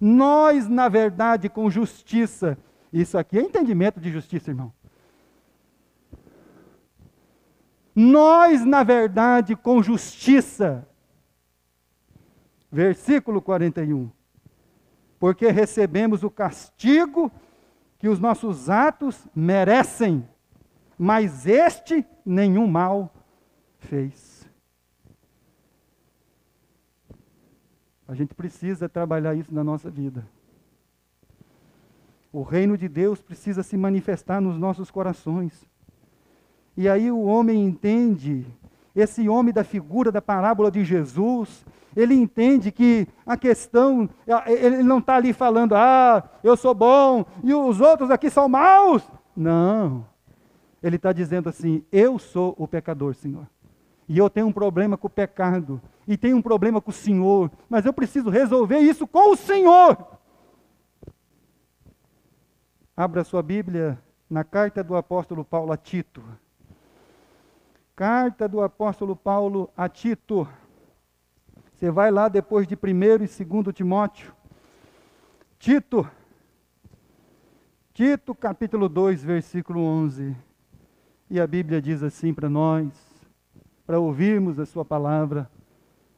Nós, 0.00 0.68
na 0.68 0.88
verdade, 0.88 1.48
com 1.48 1.70
justiça. 1.70 2.58
Isso 2.92 3.16
aqui 3.16 3.38
é 3.38 3.42
entendimento 3.42 4.00
de 4.00 4.10
justiça, 4.10 4.50
irmão. 4.50 4.72
Nós, 7.94 8.64
na 8.64 8.82
verdade, 8.82 9.54
com 9.54 9.80
justiça. 9.80 10.84
Versículo 12.72 13.40
41 13.40 14.10
porque 15.22 15.52
recebemos 15.52 16.24
o 16.24 16.30
castigo 16.30 17.30
que 18.02 18.08
os 18.08 18.18
nossos 18.18 18.68
atos 18.68 19.28
merecem, 19.32 20.28
mas 20.98 21.46
este 21.46 22.04
nenhum 22.26 22.66
mal 22.66 23.14
fez. 23.78 24.44
A 28.08 28.12
gente 28.12 28.34
precisa 28.34 28.88
trabalhar 28.88 29.36
isso 29.36 29.54
na 29.54 29.62
nossa 29.62 29.88
vida. 29.88 30.26
O 32.32 32.42
reino 32.42 32.76
de 32.76 32.88
Deus 32.88 33.22
precisa 33.22 33.62
se 33.62 33.76
manifestar 33.76 34.40
nos 34.40 34.58
nossos 34.58 34.90
corações. 34.90 35.64
E 36.76 36.88
aí 36.88 37.08
o 37.08 37.22
homem 37.22 37.64
entende, 37.64 38.44
esse 38.96 39.28
homem 39.28 39.54
da 39.54 39.62
figura 39.62 40.10
da 40.10 40.20
parábola 40.20 40.72
de 40.72 40.84
Jesus, 40.84 41.64
ele 41.94 42.14
entende 42.14 42.72
que 42.72 43.06
a 43.26 43.36
questão, 43.36 44.08
ele 44.46 44.82
não 44.82 44.98
está 44.98 45.16
ali 45.16 45.32
falando, 45.32 45.74
ah, 45.74 46.22
eu 46.42 46.56
sou 46.56 46.74
bom 46.74 47.24
e 47.42 47.54
os 47.54 47.80
outros 47.80 48.10
aqui 48.10 48.30
são 48.30 48.48
maus. 48.48 49.02
Não. 49.36 50.06
Ele 50.82 50.96
está 50.96 51.12
dizendo 51.12 51.48
assim: 51.48 51.84
eu 51.92 52.18
sou 52.18 52.54
o 52.58 52.66
pecador, 52.66 53.14
Senhor. 53.14 53.46
E 54.08 54.18
eu 54.18 54.28
tenho 54.28 54.46
um 54.46 54.52
problema 54.52 54.96
com 54.96 55.06
o 55.06 55.10
pecado. 55.10 55.80
E 56.06 56.16
tenho 56.16 56.36
um 56.36 56.42
problema 56.42 56.80
com 56.80 56.90
o 56.90 56.94
Senhor. 56.94 57.50
Mas 57.68 57.86
eu 57.86 57.92
preciso 57.92 58.28
resolver 58.28 58.78
isso 58.78 59.06
com 59.06 59.32
o 59.32 59.36
Senhor. 59.36 59.96
Abra 62.96 63.24
sua 63.24 63.42
Bíblia 63.42 63.98
na 64.28 64.42
carta 64.42 64.82
do 64.82 64.96
apóstolo 64.96 65.44
Paulo 65.44 65.72
a 65.72 65.76
Tito. 65.76 66.22
Carta 67.94 68.48
do 68.48 68.60
apóstolo 68.60 69.14
Paulo 69.14 69.70
a 69.76 69.88
Tito. 69.88 70.48
Você 71.82 71.90
vai 71.90 72.12
lá 72.12 72.28
depois 72.28 72.64
de 72.64 72.76
1 72.76 72.78
e 73.24 73.44
2 73.44 73.74
Timóteo. 73.74 74.32
Tito. 75.58 76.08
Tito, 77.92 78.36
capítulo 78.36 78.88
2, 78.88 79.24
versículo 79.24 79.80
11. 79.80 80.36
E 81.28 81.40
a 81.40 81.44
Bíblia 81.44 81.82
diz 81.82 82.04
assim 82.04 82.32
para 82.32 82.48
nós, 82.48 82.86
para 83.84 83.98
ouvirmos 83.98 84.60
a 84.60 84.64
Sua 84.64 84.84
palavra 84.84 85.50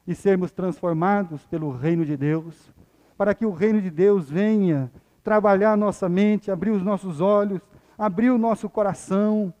e 0.05 0.13
sermos 0.13 0.51
transformados 0.51 1.43
pelo 1.47 1.71
reino 1.71 2.05
de 2.05 2.15
Deus, 2.15 2.71
para 3.17 3.33
que 3.33 3.43
o 3.43 3.51
reino 3.51 3.81
de 3.81 3.89
Deus 3.89 4.29
venha 4.29 4.91
trabalhar 5.23 5.75
nossa 5.75 6.07
mente, 6.07 6.51
abrir 6.51 6.69
os 6.69 6.83
nossos 6.83 7.21
olhos, 7.21 7.59
abrir 7.97 8.29
o 8.29 8.37
nosso 8.37 8.69
coração, 8.69 9.51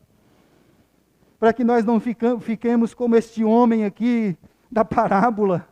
para 1.39 1.51
que 1.51 1.63
nós 1.63 1.83
não 1.83 1.99
fiquemos 1.99 2.93
como 2.93 3.15
este 3.15 3.43
homem 3.43 3.85
aqui 3.85 4.37
da 4.71 4.85
parábola, 4.85 5.67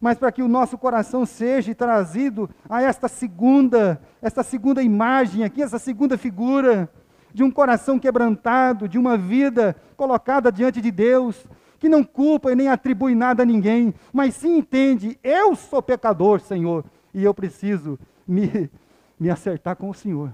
mas 0.00 0.18
para 0.18 0.30
que 0.30 0.42
o 0.42 0.48
nosso 0.48 0.78
coração 0.78 1.26
seja 1.26 1.74
trazido 1.74 2.48
a 2.68 2.82
esta 2.82 3.08
segunda, 3.08 4.00
esta 4.22 4.42
segunda 4.42 4.82
imagem 4.82 5.44
aqui, 5.44 5.62
essa 5.62 5.78
segunda 5.78 6.16
figura 6.16 6.90
de 7.32 7.42
um 7.42 7.50
coração 7.50 7.98
quebrantado, 7.98 8.88
de 8.88 8.98
uma 8.98 9.16
vida 9.16 9.76
colocada 9.96 10.50
diante 10.50 10.80
de 10.80 10.90
Deus, 10.90 11.44
que 11.78 11.88
não 11.88 12.02
culpa 12.02 12.52
e 12.52 12.56
nem 12.56 12.68
atribui 12.68 13.14
nada 13.14 13.42
a 13.42 13.46
ninguém, 13.46 13.94
mas 14.12 14.34
sim 14.34 14.58
entende: 14.58 15.18
eu 15.22 15.54
sou 15.54 15.82
pecador, 15.82 16.40
Senhor, 16.40 16.84
e 17.12 17.24
eu 17.24 17.34
preciso 17.34 17.98
me, 18.26 18.70
me 19.18 19.30
acertar 19.30 19.76
com 19.76 19.90
o 19.90 19.94
Senhor. 19.94 20.32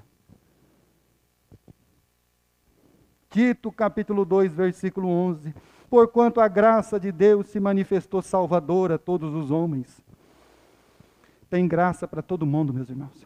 Tito 3.30 3.72
capítulo 3.72 4.24
2, 4.24 4.52
versículo 4.52 5.08
11 5.08 5.52
porquanto 5.94 6.40
a 6.40 6.48
graça 6.48 6.98
de 6.98 7.12
Deus 7.12 7.46
se 7.46 7.60
manifestou 7.60 8.20
salvadora 8.20 8.96
a 8.96 8.98
todos 8.98 9.32
os 9.32 9.52
homens. 9.52 10.02
Tem 11.48 11.68
graça 11.68 12.08
para 12.08 12.20
todo 12.20 12.44
mundo, 12.44 12.74
meus 12.74 12.90
irmãos. 12.90 13.24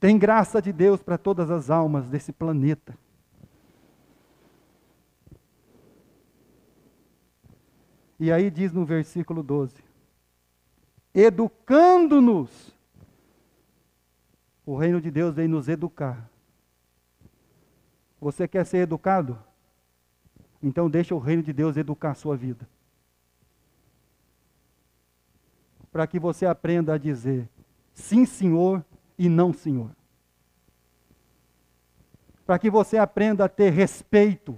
Tem 0.00 0.18
graça 0.18 0.62
de 0.62 0.72
Deus 0.72 1.02
para 1.02 1.18
todas 1.18 1.50
as 1.50 1.68
almas 1.68 2.08
desse 2.08 2.32
planeta. 2.32 2.96
E 8.18 8.32
aí 8.32 8.50
diz 8.50 8.72
no 8.72 8.86
versículo 8.86 9.42
12: 9.42 9.84
educando-nos. 11.12 12.74
O 14.64 14.78
reino 14.78 14.98
de 14.98 15.10
Deus 15.10 15.34
vem 15.34 15.46
nos 15.46 15.68
educar. 15.68 16.26
Você 18.18 18.48
quer 18.48 18.64
ser 18.64 18.78
educado? 18.78 19.51
Então 20.62 20.88
deixa 20.88 21.14
o 21.14 21.18
reino 21.18 21.42
de 21.42 21.52
Deus 21.52 21.76
educar 21.76 22.12
a 22.12 22.14
sua 22.14 22.36
vida. 22.36 22.68
Para 25.90 26.06
que 26.06 26.18
você 26.18 26.46
aprenda 26.46 26.94
a 26.94 26.98
dizer 26.98 27.48
sim, 27.92 28.24
senhor 28.24 28.84
e 29.18 29.28
não, 29.28 29.52
senhor. 29.52 29.90
Para 32.46 32.58
que 32.58 32.70
você 32.70 32.96
aprenda 32.96 33.44
a 33.44 33.48
ter 33.48 33.70
respeito. 33.70 34.56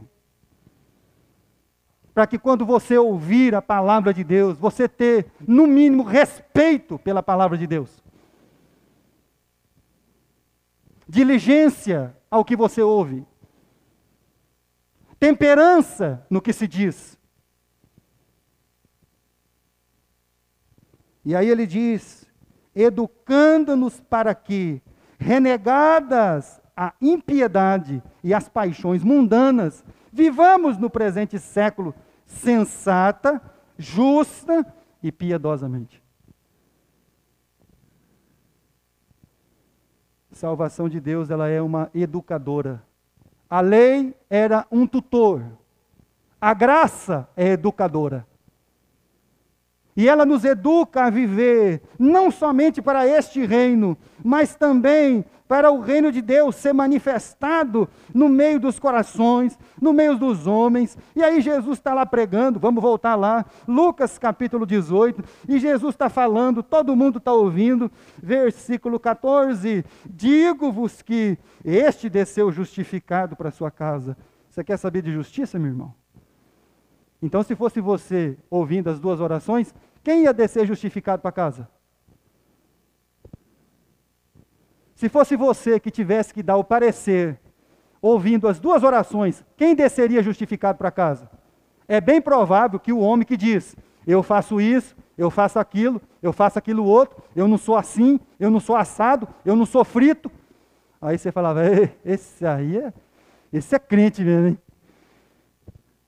Para 2.12 2.26
que 2.26 2.38
quando 2.38 2.64
você 2.64 2.96
ouvir 2.96 3.54
a 3.54 3.62
palavra 3.62 4.14
de 4.14 4.22
Deus, 4.22 4.56
você 4.56 4.88
ter, 4.88 5.26
no 5.40 5.66
mínimo, 5.66 6.04
respeito 6.04 6.98
pela 6.98 7.22
palavra 7.22 7.58
de 7.58 7.66
Deus. 7.66 8.02
Diligência 11.08 12.16
ao 12.30 12.44
que 12.44 12.56
você 12.56 12.80
ouve 12.80 13.26
temperança 15.24 16.22
no 16.28 16.42
que 16.42 16.52
se 16.52 16.68
diz. 16.68 17.18
E 21.24 21.34
aí 21.34 21.48
ele 21.48 21.66
diz: 21.66 22.30
educando-nos 22.74 23.98
para 24.00 24.34
que, 24.34 24.82
renegadas 25.18 26.60
a 26.76 26.92
impiedade 27.00 28.02
e 28.22 28.34
as 28.34 28.50
paixões 28.50 29.02
mundanas, 29.02 29.82
vivamos 30.12 30.76
no 30.76 30.90
presente 30.90 31.38
século 31.38 31.94
sensata, 32.26 33.40
justa 33.78 34.66
e 35.02 35.10
piedosamente. 35.10 36.02
Salvação 40.32 40.86
de 40.86 41.00
Deus, 41.00 41.30
ela 41.30 41.48
é 41.48 41.62
uma 41.62 41.90
educadora 41.94 42.82
a 43.48 43.60
lei 43.60 44.14
era 44.28 44.66
um 44.70 44.86
tutor. 44.86 45.42
A 46.40 46.52
graça 46.52 47.28
é 47.36 47.50
educadora. 47.50 48.26
E 49.96 50.08
ela 50.08 50.26
nos 50.26 50.44
educa 50.44 51.04
a 51.04 51.10
viver 51.10 51.80
não 51.98 52.30
somente 52.30 52.82
para 52.82 53.06
este 53.06 53.46
reino, 53.46 53.96
mas 54.24 54.56
também 54.56 55.24
para 55.46 55.70
o 55.70 55.80
reino 55.80 56.10
de 56.10 56.22
Deus 56.22 56.56
ser 56.56 56.72
manifestado 56.72 57.88
no 58.14 58.28
meio 58.28 58.58
dos 58.58 58.78
corações, 58.78 59.58
no 59.80 59.92
meio 59.92 60.16
dos 60.16 60.46
homens. 60.46 60.96
E 61.14 61.22
aí 61.22 61.40
Jesus 61.40 61.78
está 61.78 61.92
lá 61.92 62.06
pregando, 62.06 62.58
vamos 62.58 62.82
voltar 62.82 63.14
lá, 63.14 63.44
Lucas 63.68 64.18
capítulo 64.18 64.64
18, 64.66 65.22
e 65.48 65.58
Jesus 65.58 65.94
está 65.94 66.08
falando, 66.08 66.62
todo 66.62 66.96
mundo 66.96 67.18
está 67.18 67.32
ouvindo, 67.32 67.90
versículo 68.22 68.98
14: 68.98 69.84
Digo-vos 70.08 71.02
que 71.02 71.38
este 71.64 72.08
desceu 72.08 72.50
justificado 72.50 73.36
para 73.36 73.50
sua 73.50 73.70
casa. 73.70 74.16
Você 74.48 74.64
quer 74.64 74.76
saber 74.76 75.02
de 75.02 75.12
justiça, 75.12 75.58
meu 75.58 75.68
irmão? 75.68 75.94
Então, 77.20 77.42
se 77.42 77.56
fosse 77.56 77.80
você 77.80 78.36
ouvindo 78.50 78.88
as 78.88 79.00
duas 79.00 79.18
orações, 79.18 79.74
quem 80.02 80.24
ia 80.24 80.32
descer 80.32 80.66
justificado 80.66 81.22
para 81.22 81.32
casa? 81.32 81.68
Se 85.04 85.08
fosse 85.10 85.36
você 85.36 85.78
que 85.78 85.90
tivesse 85.90 86.32
que 86.32 86.42
dar 86.42 86.56
o 86.56 86.64
parecer, 86.64 87.38
ouvindo 88.00 88.48
as 88.48 88.58
duas 88.58 88.82
orações, 88.82 89.44
quem 89.54 89.74
desceria 89.74 90.22
justificado 90.22 90.78
para 90.78 90.90
casa? 90.90 91.30
É 91.86 92.00
bem 92.00 92.22
provável 92.22 92.80
que 92.80 92.90
o 92.90 93.00
homem 93.00 93.26
que 93.26 93.36
diz: 93.36 93.76
Eu 94.06 94.22
faço 94.22 94.62
isso, 94.62 94.96
eu 95.18 95.30
faço 95.30 95.58
aquilo, 95.58 96.00
eu 96.22 96.32
faço 96.32 96.58
aquilo 96.58 96.86
outro, 96.86 97.22
eu 97.36 97.46
não 97.46 97.58
sou 97.58 97.76
assim, 97.76 98.18
eu 98.40 98.50
não 98.50 98.58
sou 98.58 98.76
assado, 98.76 99.28
eu 99.44 99.54
não 99.54 99.66
sou 99.66 99.84
frito. 99.84 100.32
Aí 101.02 101.18
você 101.18 101.30
falava: 101.30 101.60
Esse 102.02 102.46
aí 102.46 102.78
é, 102.78 102.90
esse 103.52 103.76
é 103.76 103.78
crente 103.78 104.24
mesmo, 104.24 104.46
hein? 104.46 104.58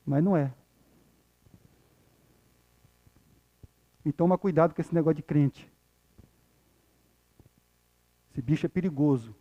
Mas 0.03 0.23
não 0.23 0.35
é. 0.35 0.51
E 4.03 4.11
toma 4.11 4.39
cuidado 4.39 4.73
com 4.73 4.81
esse 4.81 4.95
negócio 4.95 5.17
de 5.17 5.21
crente. 5.21 5.71
Esse 8.37 8.41
bicho 8.43 8.67
é 8.67 8.69
perigoso. 8.69 9.35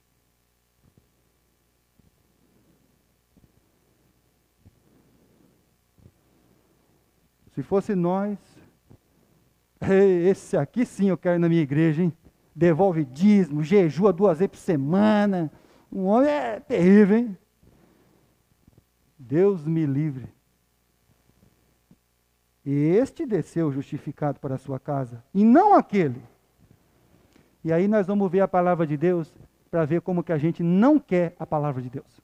Se 7.54 7.62
fosse 7.62 7.94
nós, 7.94 8.38
esse 9.82 10.56
aqui 10.56 10.86
sim 10.86 11.10
eu 11.10 11.18
quero 11.18 11.38
na 11.38 11.46
minha 11.46 11.60
igreja, 11.60 12.04
hein? 12.04 12.12
Devolve 12.54 13.04
dízimo, 13.04 13.62
jejua 13.62 14.14
duas 14.14 14.38
vezes 14.38 14.52
por 14.52 14.60
semana. 14.60 15.52
Um 15.92 16.06
homem 16.06 16.30
é 16.30 16.58
terrível, 16.58 17.18
hein? 17.18 17.38
Deus 19.18 19.66
me 19.66 19.84
livre. 19.84 20.26
Este 22.64 23.26
desceu 23.26 23.70
justificado 23.70 24.40
para 24.40 24.54
a 24.54 24.58
sua 24.58 24.80
casa, 24.80 25.22
e 25.34 25.44
não 25.44 25.74
aquele. 25.74 26.22
E 27.66 27.72
aí 27.72 27.88
nós 27.88 28.06
vamos 28.06 28.30
ver 28.30 28.42
a 28.42 28.46
palavra 28.46 28.86
de 28.86 28.96
Deus 28.96 29.34
para 29.72 29.84
ver 29.84 30.00
como 30.00 30.22
que 30.22 30.30
a 30.30 30.38
gente 30.38 30.62
não 30.62 31.00
quer 31.00 31.34
a 31.36 31.44
palavra 31.44 31.82
de 31.82 31.90
Deus. 31.90 32.22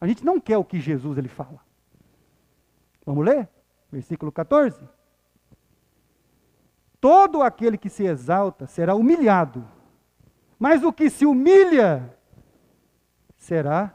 A 0.00 0.06
gente 0.06 0.24
não 0.24 0.40
quer 0.40 0.56
o 0.56 0.64
que 0.64 0.80
Jesus 0.80 1.18
ele 1.18 1.28
fala. 1.28 1.60
Vamos 3.04 3.22
ler? 3.22 3.46
Versículo 3.92 4.32
14. 4.32 4.80
Todo 6.98 7.42
aquele 7.42 7.76
que 7.76 7.90
se 7.90 8.06
exalta 8.06 8.66
será 8.66 8.94
humilhado, 8.94 9.62
mas 10.58 10.82
o 10.82 10.94
que 10.94 11.10
se 11.10 11.26
humilha 11.26 12.18
será. 13.36 13.94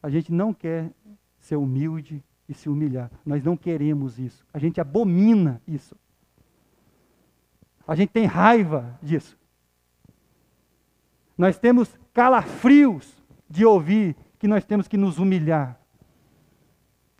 A 0.00 0.08
gente 0.08 0.32
não 0.32 0.54
quer 0.54 0.92
ser 1.40 1.56
humilde 1.56 2.22
e 2.48 2.54
se 2.54 2.68
humilhar. 2.68 3.10
Nós 3.24 3.42
não 3.42 3.56
queremos 3.56 4.16
isso. 4.16 4.46
A 4.54 4.60
gente 4.60 4.80
abomina 4.80 5.60
isso. 5.66 5.96
A 7.86 7.94
gente 7.94 8.10
tem 8.10 8.26
raiva 8.26 8.98
disso. 9.02 9.38
Nós 11.36 11.58
temos 11.58 11.98
calafrios 12.12 13.12
de 13.48 13.64
ouvir 13.64 14.16
que 14.38 14.48
nós 14.48 14.64
temos 14.64 14.88
que 14.88 14.96
nos 14.96 15.18
humilhar. 15.18 15.78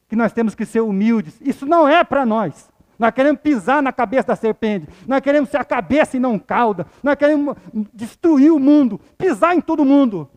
Que 0.08 0.16
nós 0.16 0.32
temos 0.32 0.54
que 0.54 0.64
ser 0.64 0.80
humildes. 0.80 1.40
Isso 1.40 1.66
não 1.66 1.86
é 1.86 2.02
para 2.02 2.24
nós. 2.24 2.70
Nós 2.98 3.12
queremos 3.12 3.40
pisar 3.40 3.82
na 3.82 3.92
cabeça 3.92 4.28
da 4.28 4.36
serpente. 4.36 4.88
Nós 5.06 5.20
queremos 5.20 5.50
ser 5.50 5.58
a 5.58 5.64
cabeça 5.64 6.16
e 6.16 6.20
não 6.20 6.38
cauda. 6.38 6.86
Nós 7.02 7.16
queremos 7.16 7.56
destruir 7.92 8.50
o 8.50 8.58
mundo, 8.58 8.98
pisar 9.18 9.54
em 9.54 9.60
todo 9.60 9.84
mundo. 9.84 10.28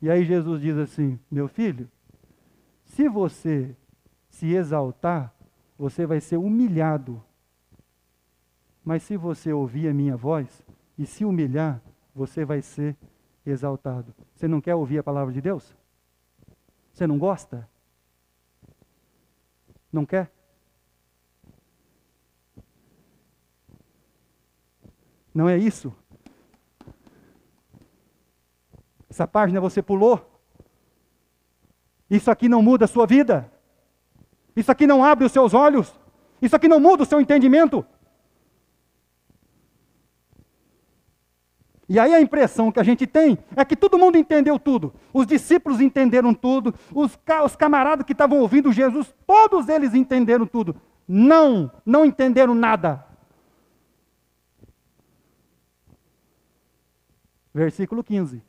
E 0.00 0.10
aí 0.10 0.24
Jesus 0.24 0.60
diz 0.62 0.76
assim: 0.78 1.18
Meu 1.30 1.48
filho, 1.48 1.90
se 2.84 3.08
você 3.08 3.76
se 4.30 4.54
exaltar, 4.54 5.34
você 5.76 6.06
vai 6.06 6.20
ser 6.20 6.36
humilhado. 6.36 7.22
Mas 8.88 9.02
se 9.02 9.18
você 9.18 9.52
ouvir 9.52 9.86
a 9.86 9.92
minha 9.92 10.16
voz 10.16 10.64
e 10.96 11.04
se 11.04 11.22
humilhar, 11.22 11.78
você 12.14 12.42
vai 12.42 12.62
ser 12.62 12.96
exaltado. 13.44 14.14
Você 14.34 14.48
não 14.48 14.62
quer 14.62 14.74
ouvir 14.74 14.96
a 14.96 15.02
palavra 15.02 15.30
de 15.30 15.42
Deus? 15.42 15.76
Você 16.90 17.06
não 17.06 17.18
gosta? 17.18 17.68
Não 19.92 20.06
quer? 20.06 20.32
Não 25.34 25.50
é 25.50 25.58
isso? 25.58 25.94
Essa 29.10 29.26
página 29.26 29.60
você 29.60 29.82
pulou? 29.82 30.40
Isso 32.08 32.30
aqui 32.30 32.48
não 32.48 32.62
muda 32.62 32.86
a 32.86 32.88
sua 32.88 33.06
vida? 33.06 33.52
Isso 34.56 34.72
aqui 34.72 34.86
não 34.86 35.04
abre 35.04 35.26
os 35.26 35.32
seus 35.32 35.52
olhos? 35.52 35.94
Isso 36.40 36.56
aqui 36.56 36.68
não 36.68 36.80
muda 36.80 37.02
o 37.02 37.06
seu 37.06 37.20
entendimento? 37.20 37.84
E 41.88 41.98
aí 41.98 42.14
a 42.14 42.20
impressão 42.20 42.70
que 42.70 42.78
a 42.78 42.82
gente 42.82 43.06
tem 43.06 43.38
é 43.56 43.64
que 43.64 43.74
todo 43.74 43.98
mundo 43.98 44.18
entendeu 44.18 44.58
tudo. 44.58 44.92
Os 45.12 45.26
discípulos 45.26 45.80
entenderam 45.80 46.34
tudo, 46.34 46.74
os, 46.94 47.18
os 47.44 47.56
camaradas 47.56 48.04
que 48.04 48.12
estavam 48.12 48.40
ouvindo 48.40 48.70
Jesus, 48.70 49.14
todos 49.26 49.68
eles 49.68 49.94
entenderam 49.94 50.46
tudo. 50.46 50.76
Não, 51.06 51.72
não 51.86 52.04
entenderam 52.04 52.54
nada. 52.54 53.06
Versículo 57.54 58.04
15. 58.04 58.42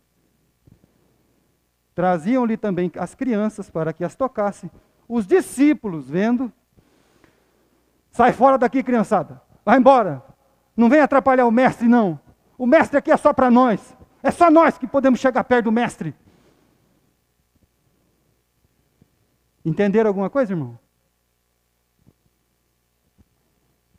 Traziam-lhe 1.95 2.57
também 2.57 2.91
as 2.97 3.15
crianças 3.15 3.69
para 3.69 3.93
que 3.93 4.03
as 4.03 4.15
tocasse. 4.15 4.69
Os 5.07 5.25
discípulos, 5.25 6.09
vendo, 6.09 6.51
sai 8.11 8.33
fora 8.33 8.57
daqui, 8.57 8.83
criançada, 8.83 9.41
vai 9.63 9.77
embora. 9.77 10.23
Não 10.75 10.89
vem 10.89 10.99
atrapalhar 10.99 11.45
o 11.45 11.51
mestre, 11.51 11.87
não. 11.87 12.19
O 12.59 12.67
mestre 12.67 12.97
aqui 12.97 13.09
é 13.09 13.15
só 13.15 13.31
para 13.31 13.49
nós. 13.49 13.95
É 14.21 14.29
só 14.29 14.51
nós 14.51 14.77
que 14.77 14.85
podemos 14.85 15.21
chegar 15.21 15.45
perto 15.45 15.63
do 15.65 15.71
mestre. 15.71 16.13
Entenderam 19.63 20.09
alguma 20.09 20.29
coisa, 20.29 20.51
irmão? 20.51 20.77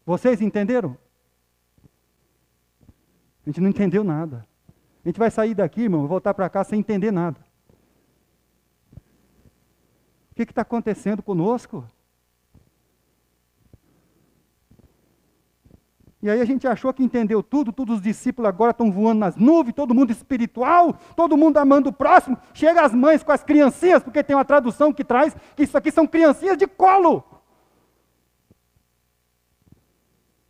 Vocês 0.04 0.42
entenderam? 0.42 0.94
A 3.46 3.48
gente 3.48 3.62
não 3.62 3.70
entendeu 3.70 4.04
nada. 4.04 4.46
A 5.02 5.08
gente 5.08 5.18
vai 5.18 5.30
sair 5.30 5.54
daqui, 5.54 5.82
irmão, 5.82 6.06
voltar 6.06 6.34
para 6.34 6.50
cá 6.50 6.62
sem 6.62 6.80
entender 6.80 7.10
nada. 7.10 7.40
O 10.32 10.34
que 10.34 10.42
está 10.42 10.60
acontecendo 10.60 11.22
conosco? 11.22 11.88
E 16.22 16.28
aí 16.28 16.40
a 16.40 16.44
gente 16.44 16.66
achou 16.66 16.92
que 16.92 17.02
entendeu 17.02 17.42
tudo, 17.42 17.72
todos 17.72 17.96
os 17.96 18.02
discípulos 18.02 18.48
agora 18.48 18.72
estão 18.72 18.92
voando 18.92 19.20
nas 19.20 19.36
nuvens, 19.36 19.74
todo 19.74 19.94
mundo 19.94 20.10
espiritual, 20.10 20.94
todo 21.16 21.36
mundo 21.36 21.56
amando 21.56 21.88
o 21.88 21.92
próximo. 21.92 22.36
Chega 22.52 22.82
as 22.82 22.94
mães 22.94 23.22
com 23.22 23.32
as 23.32 23.42
criancinhas, 23.42 24.02
porque 24.02 24.22
tem 24.22 24.36
uma 24.36 24.44
tradução 24.44 24.92
que 24.92 25.02
traz 25.02 25.34
que 25.56 25.62
isso 25.62 25.78
aqui 25.78 25.90
são 25.90 26.06
criancinhas 26.06 26.58
de 26.58 26.66
colo. 26.66 27.24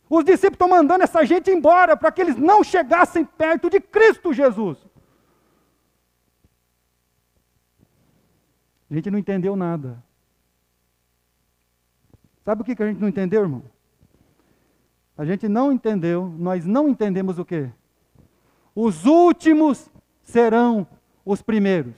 Os 0.09 0.25
discípulos 0.25 0.55
estão 0.55 0.67
mandando 0.67 1.05
essa 1.05 1.23
gente 1.23 1.49
embora 1.49 1.95
para 1.95 2.11
que 2.11 2.19
eles 2.19 2.35
não 2.35 2.65
chegassem 2.65 3.23
perto 3.23 3.69
de 3.69 3.79
Cristo 3.79 4.33
Jesus. 4.33 4.77
A 8.89 8.93
gente 8.93 9.09
não 9.09 9.17
entendeu 9.17 9.55
nada. 9.55 10.03
Sabe 12.43 12.61
o 12.61 12.65
que 12.65 12.83
a 12.83 12.87
gente 12.87 12.99
não 12.99 13.07
entendeu, 13.07 13.43
irmão? 13.43 13.63
A 15.21 15.23
gente 15.23 15.47
não 15.47 15.71
entendeu, 15.71 16.33
nós 16.35 16.65
não 16.65 16.89
entendemos 16.89 17.37
o 17.37 17.45
quê? 17.45 17.69
Os 18.73 19.05
últimos 19.05 19.87
serão 20.23 20.87
os 21.23 21.43
primeiros. 21.43 21.93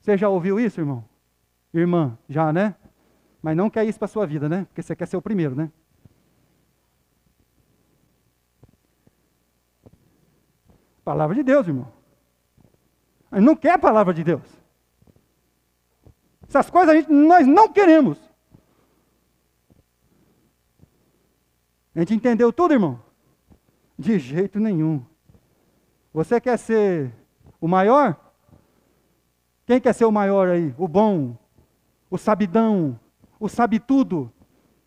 Você 0.00 0.16
já 0.16 0.28
ouviu 0.28 0.58
isso, 0.58 0.80
irmão? 0.80 1.04
Irmã, 1.72 2.18
já, 2.28 2.52
né? 2.52 2.74
Mas 3.40 3.56
não 3.56 3.70
quer 3.70 3.84
isso 3.84 4.00
para 4.00 4.08
sua 4.08 4.26
vida, 4.26 4.48
né? 4.48 4.64
Porque 4.64 4.82
você 4.82 4.96
quer 4.96 5.06
ser 5.06 5.16
o 5.16 5.22
primeiro, 5.22 5.54
né? 5.54 5.70
Palavra 11.04 11.36
de 11.36 11.44
Deus, 11.44 11.68
irmão. 11.68 11.86
Gente 13.32 13.44
não 13.44 13.54
quer 13.54 13.74
a 13.74 13.78
palavra 13.78 14.12
de 14.12 14.24
Deus. 14.24 14.42
Essas 16.48 16.68
coisas 16.68 16.96
gente, 16.96 17.12
nós 17.12 17.46
não 17.46 17.68
queremos. 17.72 18.27
A 21.98 22.02
gente 22.02 22.14
entendeu 22.14 22.52
tudo, 22.52 22.74
irmão? 22.74 23.02
De 23.98 24.20
jeito 24.20 24.60
nenhum. 24.60 25.04
Você 26.14 26.40
quer 26.40 26.56
ser 26.56 27.12
o 27.60 27.66
maior? 27.66 28.16
Quem 29.66 29.80
quer 29.80 29.92
ser 29.92 30.04
o 30.04 30.12
maior 30.12 30.48
aí? 30.48 30.72
O 30.78 30.86
bom, 30.86 31.36
o 32.08 32.16
sabidão, 32.16 33.00
o 33.40 33.48
sabe 33.48 33.80
tudo. 33.80 34.32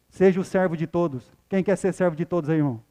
Seja 0.09 0.39
o 0.39 0.43
servo 0.45 0.78
de 0.78 0.88
todos. 0.88 1.30
Quem 1.49 1.62
quer 1.62 1.76
ser 1.76 1.91
servo 1.91 2.16
de 2.16 2.26
todos 2.26 2.49
aí, 2.49 2.59
irmão? 2.59 2.82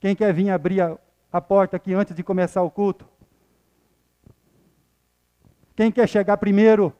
Quem 0.00 0.16
quer 0.16 0.32
vir 0.32 0.48
abrir 0.48 0.80
a, 0.80 0.96
a 1.30 1.38
porta 1.38 1.76
aqui 1.76 1.92
antes 1.92 2.16
de 2.16 2.22
começar 2.22 2.62
o 2.62 2.70
culto? 2.70 3.06
Quem 5.76 5.92
quer 5.92 6.08
chegar 6.08 6.38
primeiro? 6.38 6.94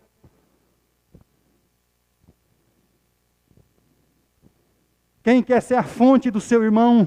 Quem 5.28 5.42
quer 5.42 5.60
ser 5.60 5.74
a 5.74 5.82
fonte 5.82 6.30
do 6.30 6.40
seu 6.40 6.64
irmão? 6.64 7.06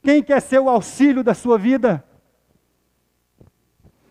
Quem 0.00 0.22
quer 0.22 0.40
ser 0.40 0.60
o 0.60 0.68
auxílio 0.68 1.24
da 1.24 1.34
sua 1.34 1.58
vida? 1.58 2.04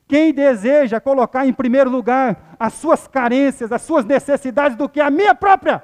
Quem 0.05 0.33
deseja 0.33 0.99
colocar 0.99 1.47
em 1.47 1.53
primeiro 1.53 1.89
lugar 1.89 2.57
as 2.59 2.73
suas 2.73 3.07
carências, 3.07 3.71
as 3.71 3.83
suas 3.83 4.03
necessidades 4.03 4.75
do 4.75 4.89
que 4.89 4.99
a 4.99 5.09
minha 5.09 5.33
própria? 5.33 5.81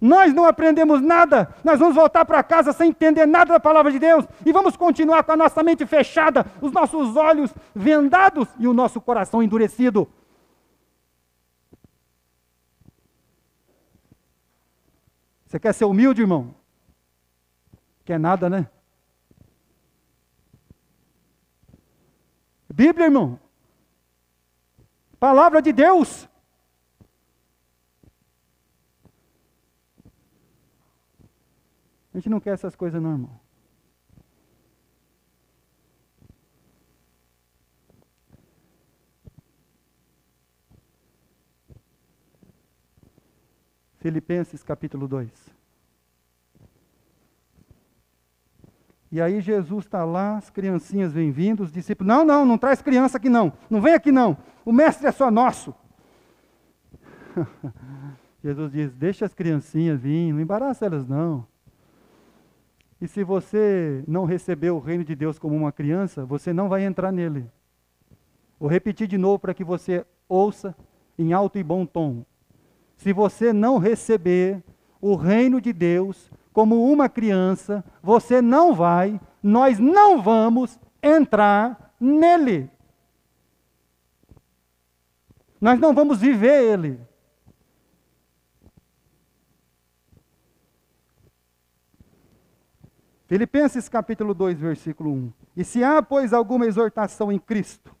Nós 0.00 0.32
não 0.32 0.44
aprendemos 0.44 1.00
nada, 1.00 1.52
nós 1.64 1.80
vamos 1.80 1.96
voltar 1.96 2.24
para 2.24 2.44
casa 2.44 2.72
sem 2.72 2.90
entender 2.90 3.26
nada 3.26 3.54
da 3.54 3.58
palavra 3.58 3.90
de 3.90 3.98
Deus 3.98 4.24
e 4.44 4.52
vamos 4.52 4.76
continuar 4.76 5.24
com 5.24 5.32
a 5.32 5.36
nossa 5.36 5.64
mente 5.64 5.84
fechada, 5.84 6.46
os 6.60 6.70
nossos 6.70 7.16
olhos 7.16 7.52
vendados 7.74 8.46
e 8.60 8.68
o 8.68 8.72
nosso 8.72 9.00
coração 9.00 9.42
endurecido. 9.42 10.08
Você 15.46 15.60
quer 15.60 15.72
ser 15.72 15.84
humilde, 15.84 16.22
irmão? 16.22 16.54
Quer 18.04 18.18
nada, 18.18 18.50
né? 18.50 18.68
Bíblia, 22.68 23.06
irmão. 23.06 23.40
Palavra 25.18 25.62
de 25.62 25.72
Deus. 25.72 26.28
A 32.12 32.18
gente 32.18 32.28
não 32.28 32.40
quer 32.40 32.54
essas 32.54 32.74
coisas, 32.74 33.00
não, 33.00 33.12
irmão. 33.12 33.45
Filipenses 44.06 44.62
capítulo 44.62 45.08
2. 45.08 45.28
E 49.10 49.20
aí 49.20 49.40
Jesus 49.40 49.84
está 49.84 50.04
lá, 50.04 50.36
as 50.36 50.48
criancinhas 50.48 51.12
vêm 51.12 51.32
vindo, 51.32 51.64
os 51.64 51.72
discípulos, 51.72 52.06
não, 52.06 52.24
não, 52.24 52.46
não 52.46 52.56
traz 52.56 52.80
criança 52.80 53.16
aqui 53.16 53.28
não, 53.28 53.52
não 53.68 53.80
vem 53.80 53.94
aqui 53.94 54.12
não, 54.12 54.38
o 54.64 54.70
mestre 54.70 55.08
é 55.08 55.10
só 55.10 55.28
nosso. 55.28 55.74
Jesus 58.44 58.70
diz, 58.70 58.94
deixa 58.94 59.24
as 59.24 59.34
criancinhas 59.34 59.98
vir, 59.98 60.32
não 60.32 60.40
embaraça 60.40 60.86
elas 60.86 61.04
não. 61.04 61.44
E 63.00 63.08
se 63.08 63.24
você 63.24 64.04
não 64.06 64.24
receber 64.24 64.70
o 64.70 64.78
reino 64.78 65.02
de 65.02 65.16
Deus 65.16 65.36
como 65.36 65.56
uma 65.56 65.72
criança, 65.72 66.24
você 66.24 66.52
não 66.52 66.68
vai 66.68 66.84
entrar 66.84 67.10
nele. 67.10 67.50
Vou 68.56 68.70
repetir 68.70 69.08
de 69.08 69.18
novo 69.18 69.40
para 69.40 69.52
que 69.52 69.64
você 69.64 70.06
ouça 70.28 70.76
em 71.18 71.32
alto 71.32 71.58
e 71.58 71.64
bom 71.64 71.84
tom 71.84 72.24
se 72.96 73.12
você 73.12 73.52
não 73.52 73.78
receber 73.78 74.62
o 75.00 75.14
reino 75.14 75.60
de 75.60 75.72
Deus 75.72 76.30
como 76.52 76.90
uma 76.90 77.08
criança, 77.08 77.84
você 78.02 78.40
não 78.40 78.74
vai, 78.74 79.20
nós 79.42 79.78
não 79.78 80.22
vamos 80.22 80.78
entrar 81.02 81.94
nele. 82.00 82.70
Nós 85.60 85.78
não 85.78 85.94
vamos 85.94 86.20
viver 86.20 86.72
ele. 86.72 87.00
Filipenses 93.26 93.88
capítulo 93.88 94.32
2, 94.32 94.58
versículo 94.58 95.12
1. 95.12 95.32
E 95.56 95.64
se 95.64 95.82
há, 95.82 96.00
pois, 96.00 96.32
alguma 96.32 96.66
exortação 96.66 97.32
em 97.32 97.38
Cristo, 97.38 97.94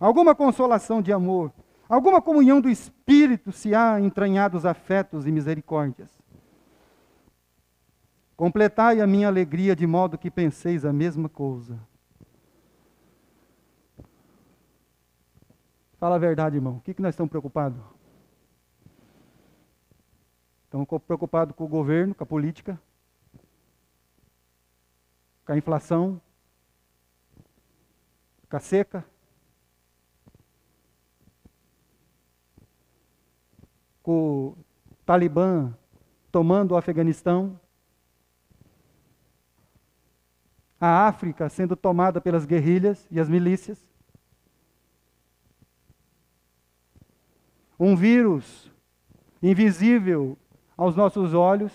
alguma 0.00 0.34
consolação 0.34 1.00
de 1.00 1.12
amor, 1.12 1.52
Alguma 1.92 2.22
comunhão 2.22 2.58
do 2.58 2.70
Espírito 2.70 3.52
se 3.52 3.74
há 3.74 4.00
entranhados 4.00 4.64
afetos 4.64 5.26
e 5.26 5.30
misericórdias. 5.30 6.10
Completai 8.34 9.02
a 9.02 9.06
minha 9.06 9.28
alegria 9.28 9.76
de 9.76 9.86
modo 9.86 10.16
que 10.16 10.30
penseis 10.30 10.86
a 10.86 10.92
mesma 10.92 11.28
coisa. 11.28 11.78
Fala 15.98 16.16
a 16.16 16.18
verdade, 16.18 16.56
irmão. 16.56 16.76
O 16.76 16.80
que, 16.80 16.94
que 16.94 17.02
nós 17.02 17.12
estamos 17.12 17.28
preocupados? 17.28 17.78
Estamos 20.64 20.88
preocupados 21.06 21.54
com 21.54 21.64
o 21.64 21.68
governo, 21.68 22.14
com 22.14 22.24
a 22.24 22.26
política, 22.26 22.80
com 25.44 25.52
a 25.52 25.58
inflação, 25.58 26.18
com 28.48 28.56
a 28.56 28.60
seca, 28.60 29.04
com 34.02 34.48
o 34.48 34.56
Talibã 35.04 35.72
tomando 36.30 36.72
o 36.72 36.76
Afeganistão, 36.76 37.58
a 40.80 41.06
África 41.06 41.48
sendo 41.48 41.76
tomada 41.76 42.20
pelas 42.20 42.44
guerrilhas 42.44 43.06
e 43.10 43.20
as 43.20 43.28
milícias, 43.28 43.78
um 47.78 47.94
vírus 47.94 48.70
invisível 49.42 50.36
aos 50.76 50.96
nossos 50.96 51.34
olhos, 51.34 51.72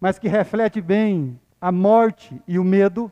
mas 0.00 0.18
que 0.18 0.28
reflete 0.28 0.80
bem 0.80 1.40
a 1.60 1.72
morte 1.72 2.40
e 2.46 2.58
o 2.58 2.64
medo, 2.64 3.10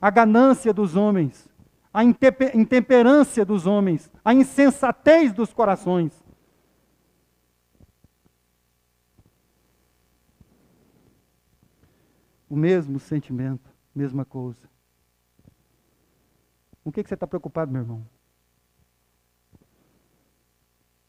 a 0.00 0.10
ganância 0.10 0.72
dos 0.72 0.96
homens, 0.96 1.48
a 1.92 2.02
intemperância 2.02 3.44
dos 3.44 3.66
homens, 3.66 4.10
a 4.24 4.32
insensatez 4.32 5.32
dos 5.32 5.52
corações. 5.52 6.12
O 12.48 12.56
mesmo 12.56 12.98
sentimento, 12.98 13.70
mesma 13.94 14.24
coisa. 14.24 14.70
Com 16.82 16.90
o 16.90 16.92
que, 16.92 17.02
que 17.02 17.08
você 17.08 17.14
está 17.14 17.26
preocupado, 17.26 17.70
meu 17.70 17.82
irmão? 17.82 18.06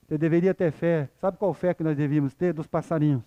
Você 0.07 0.17
deveria 0.17 0.53
ter 0.53 0.71
fé. 0.71 1.09
Sabe 1.19 1.37
qual 1.37 1.53
fé 1.53 1.73
que 1.73 1.83
nós 1.83 1.97
devíamos 1.97 2.35
ter? 2.35 2.53
Dos 2.53 2.67
passarinhos. 2.67 3.23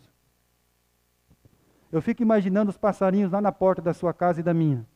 Eu 1.91 2.03
fico 2.03 2.23
imaginando 2.23 2.71
os 2.71 2.77
passarinhos 2.77 3.33
lá 3.33 3.41
na 3.41 3.51
porta 3.51 3.81
da 3.81 3.95
sua 3.95 4.13
casa 4.13 4.41
e 4.41 4.43
da 4.43 4.55
minha. 4.55 4.87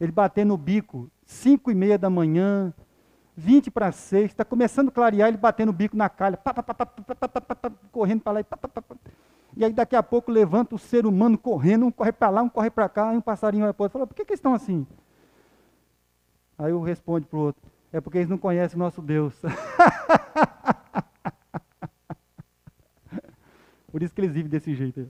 Ele 0.00 0.12
batendo 0.12 0.54
o 0.54 0.58
bico, 0.58 1.10
cinco 1.24 1.70
e 1.70 1.74
meia 1.74 1.98
da 1.98 2.10
manhã, 2.10 2.72
vinte 3.36 3.70
para 3.70 3.90
seis, 3.92 4.26
está 4.26 4.44
começando 4.44 4.88
a 4.88 4.92
clarear, 4.92 5.28
ele 5.28 5.36
batendo 5.36 5.70
o 5.70 5.72
bico 5.72 5.96
na 5.96 6.08
calha, 6.08 6.38
correndo 7.90 8.22
para 8.22 8.32
lá 8.32 8.40
e 8.40 8.46
e 9.56 9.64
aí 9.64 9.72
daqui 9.72 9.94
a 9.94 10.02
pouco 10.02 10.32
levanta 10.32 10.74
o 10.74 10.78
ser 10.78 11.06
humano 11.06 11.38
correndo, 11.38 11.86
um 11.86 11.90
corre 11.90 12.10
para 12.10 12.28
lá, 12.28 12.42
um 12.42 12.48
corre 12.48 12.70
para 12.70 12.88
cá, 12.88 13.14
e 13.14 13.16
um 13.16 13.20
passarinho 13.20 13.64
vai 13.64 13.72
para 13.72 13.84
outro. 13.84 13.92
Fala, 13.92 14.06
por 14.06 14.14
que, 14.14 14.24
que 14.24 14.32
eles 14.32 14.40
estão 14.40 14.52
assim? 14.52 14.84
Aí 16.58 16.72
eu 16.72 16.80
respondo 16.82 17.26
para 17.26 17.38
o 17.38 17.42
outro, 17.42 17.62
é 17.92 18.00
porque 18.00 18.18
eles 18.18 18.28
não 18.28 18.38
conhecem 18.38 18.76
o 18.76 18.80
nosso 18.80 19.00
Deus. 19.00 19.34
Por 23.92 24.02
isso 24.02 24.12
que 24.12 24.20
eles 24.20 24.32
vivem 24.32 24.50
desse 24.50 24.74
jeito. 24.74 25.08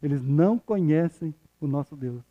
Eles 0.00 0.22
não 0.22 0.60
conhecem 0.60 1.34
o 1.60 1.66
nosso 1.66 1.96
Deus. 1.96 2.22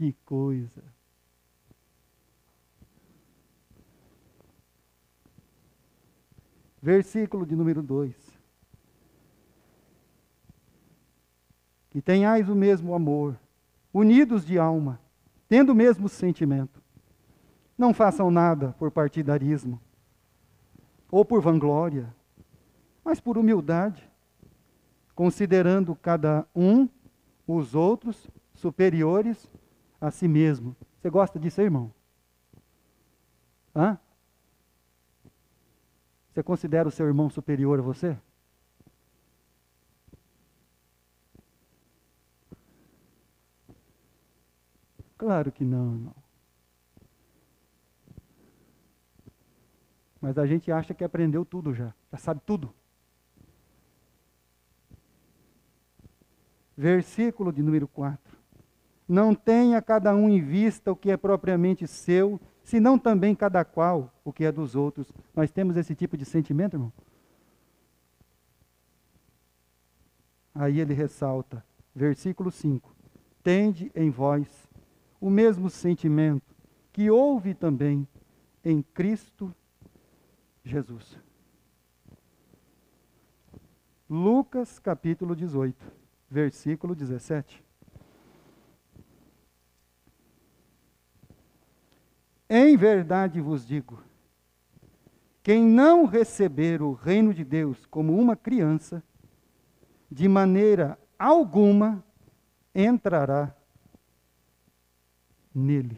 Que 0.00 0.14
coisa. 0.24 0.82
Versículo 6.80 7.44
de 7.44 7.54
número 7.54 7.82
2. 7.82 8.16
Que 11.90 12.00
tenhais 12.00 12.48
o 12.48 12.54
mesmo 12.54 12.94
amor, 12.94 13.38
unidos 13.92 14.46
de 14.46 14.58
alma, 14.58 14.98
tendo 15.46 15.72
o 15.72 15.74
mesmo 15.74 16.08
sentimento. 16.08 16.82
Não 17.76 17.92
façam 17.92 18.30
nada 18.30 18.72
por 18.78 18.90
partidarismo 18.90 19.78
ou 21.10 21.26
por 21.26 21.42
vanglória, 21.42 22.16
mas 23.04 23.20
por 23.20 23.36
humildade, 23.36 24.10
considerando 25.14 25.94
cada 25.94 26.48
um 26.56 26.88
os 27.46 27.74
outros 27.74 28.30
superiores 28.54 29.59
a 30.00 30.10
si 30.10 30.26
mesmo. 30.26 30.76
Você 31.00 31.10
gosta 31.10 31.38
disso, 31.38 31.60
irmão? 31.60 31.92
Hã? 33.74 33.98
Você 36.32 36.42
considera 36.42 36.88
o 36.88 36.92
seu 36.92 37.06
irmão 37.06 37.28
superior 37.28 37.78
a 37.78 37.82
você? 37.82 38.16
Claro 45.18 45.52
que 45.52 45.64
não, 45.64 45.92
irmão. 45.92 46.14
Mas 50.20 50.38
a 50.38 50.46
gente 50.46 50.70
acha 50.72 50.94
que 50.94 51.04
aprendeu 51.04 51.44
tudo 51.44 51.74
já, 51.74 51.94
já 52.10 52.18
sabe 52.18 52.40
tudo. 52.46 52.72
Versículo 56.76 57.52
de 57.52 57.62
número 57.62 57.86
4. 57.86 58.29
Não 59.10 59.34
tenha 59.34 59.82
cada 59.82 60.14
um 60.14 60.28
em 60.28 60.40
vista 60.40 60.92
o 60.92 60.94
que 60.94 61.10
é 61.10 61.16
propriamente 61.16 61.84
seu, 61.84 62.40
senão 62.62 62.96
também 62.96 63.34
cada 63.34 63.64
qual 63.64 64.14
o 64.24 64.32
que 64.32 64.44
é 64.44 64.52
dos 64.52 64.76
outros. 64.76 65.12
Nós 65.34 65.50
temos 65.50 65.76
esse 65.76 65.96
tipo 65.96 66.16
de 66.16 66.24
sentimento, 66.24 66.74
irmão? 66.74 66.92
Aí 70.54 70.78
ele 70.78 70.94
ressalta, 70.94 71.64
versículo 71.92 72.52
5: 72.52 72.94
Tende 73.42 73.90
em 73.96 74.10
vós 74.10 74.46
o 75.20 75.28
mesmo 75.28 75.68
sentimento 75.68 76.54
que 76.92 77.10
houve 77.10 77.52
também 77.52 78.06
em 78.64 78.80
Cristo 78.80 79.52
Jesus. 80.62 81.18
Lucas 84.08 84.78
capítulo 84.78 85.34
18, 85.34 85.84
versículo 86.30 86.94
17. 86.94 87.69
Em 92.52 92.76
verdade 92.76 93.40
vos 93.40 93.64
digo: 93.64 94.02
quem 95.40 95.64
não 95.64 96.04
receber 96.04 96.82
o 96.82 96.94
reino 96.94 97.32
de 97.32 97.44
Deus 97.44 97.86
como 97.86 98.18
uma 98.18 98.34
criança, 98.34 99.04
de 100.10 100.26
maneira 100.26 100.98
alguma 101.16 102.04
entrará 102.74 103.54
nele. 105.54 105.96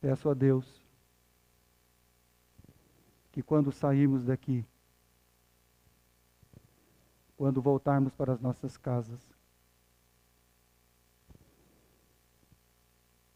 Peço 0.00 0.30
a 0.30 0.32
Deus 0.32 0.80
que 3.30 3.42
quando 3.42 3.70
sairmos 3.70 4.24
daqui, 4.24 4.64
quando 7.38 7.62
voltarmos 7.62 8.12
para 8.12 8.32
as 8.32 8.40
nossas 8.40 8.76
casas. 8.76 9.20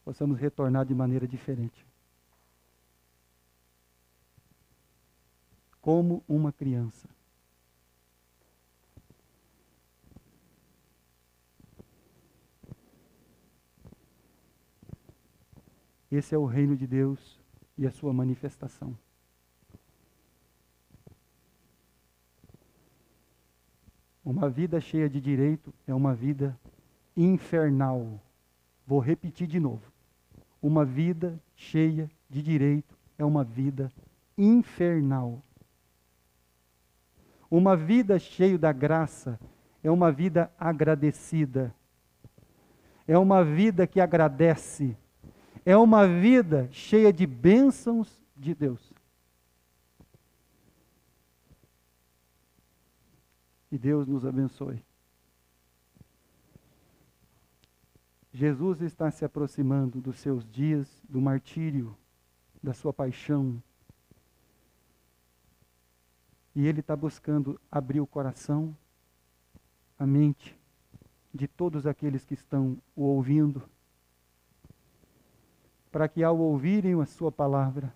Possamos 0.05 0.41
retornar 0.41 0.85
de 0.85 0.93
maneira 0.93 1.27
diferente. 1.27 1.87
Como 5.81 6.25
uma 6.27 6.53
criança. 6.53 7.09
Esse 16.11 16.35
é 16.35 16.39
o 16.39 16.45
reino 16.45 16.77
de 16.77 16.89
Deus 16.89 17.41
e 17.79 17.87
a 17.87 17.93
sua 17.93 18.13
manifestação. 18.13 18.99
Uma 24.43 24.51
vida 24.51 24.81
cheia 24.81 25.09
de 25.09 25.21
direito 25.21 25.73
é 25.87 25.95
uma 25.95 26.13
vida 26.13 26.59
infernal. 27.17 28.21
Vou 28.85 28.99
repetir 28.99 29.47
de 29.47 29.61
novo. 29.61 29.85
Uma 30.61 30.85
vida 30.85 31.41
cheia 31.55 32.11
de 32.29 32.43
direito 32.43 32.99
é 33.17 33.25
uma 33.25 33.45
vida 33.45 33.89
infernal. 34.37 35.41
Uma 37.49 37.77
vida 37.77 38.19
cheia 38.19 38.59
da 38.59 38.73
graça 38.73 39.39
é 39.81 39.89
uma 39.89 40.11
vida 40.11 40.51
agradecida. 40.59 41.73
É 43.07 43.17
uma 43.17 43.45
vida 43.45 43.87
que 43.87 44.01
agradece. 44.01 44.97
É 45.65 45.77
uma 45.77 46.05
vida 46.05 46.69
cheia 46.73 47.13
de 47.13 47.29
bênçãos 47.29 48.21
de 48.37 48.57
Deus. 48.57 48.92
Que 53.73 53.79
Deus 53.79 54.07
nos 54.07 54.27
abençoe. 54.27 54.85
Jesus 58.31 58.83
está 58.83 59.11
se 59.11 59.25
aproximando 59.25 59.99
dos 59.99 60.19
seus 60.19 60.47
dias 60.47 60.87
do 61.09 61.23
martírio, 61.23 61.97
da 62.63 62.75
sua 62.75 62.93
paixão. 62.93 63.63
E 66.55 66.67
Ele 66.67 66.81
está 66.81 66.95
buscando 66.95 67.59
abrir 67.71 68.03
o 68.03 68.07
coração, 68.07 68.77
a 69.99 70.07
mente 70.07 70.55
de 71.33 71.49
todos 71.49 71.87
aqueles 71.87 72.27
que 72.27 72.35
estão 72.35 72.77
o 72.95 73.05
ouvindo, 73.05 73.63
para 75.91 76.09
que 76.09 76.23
ao 76.23 76.39
ouvirem 76.39 77.01
a 77.01 77.07
Sua 77.07 77.33
palavra, 77.33 77.91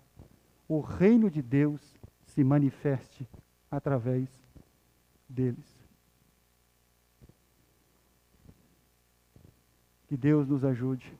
o 0.67 0.79
reino 0.79 1.29
de 1.29 1.43
Deus 1.43 1.79
se 2.25 2.43
manifeste 2.43 3.29
através 3.69 4.46
deles. 5.29 5.77
Que 10.07 10.15
Deus 10.15 10.47
nos 10.47 10.63
ajude 10.63 11.11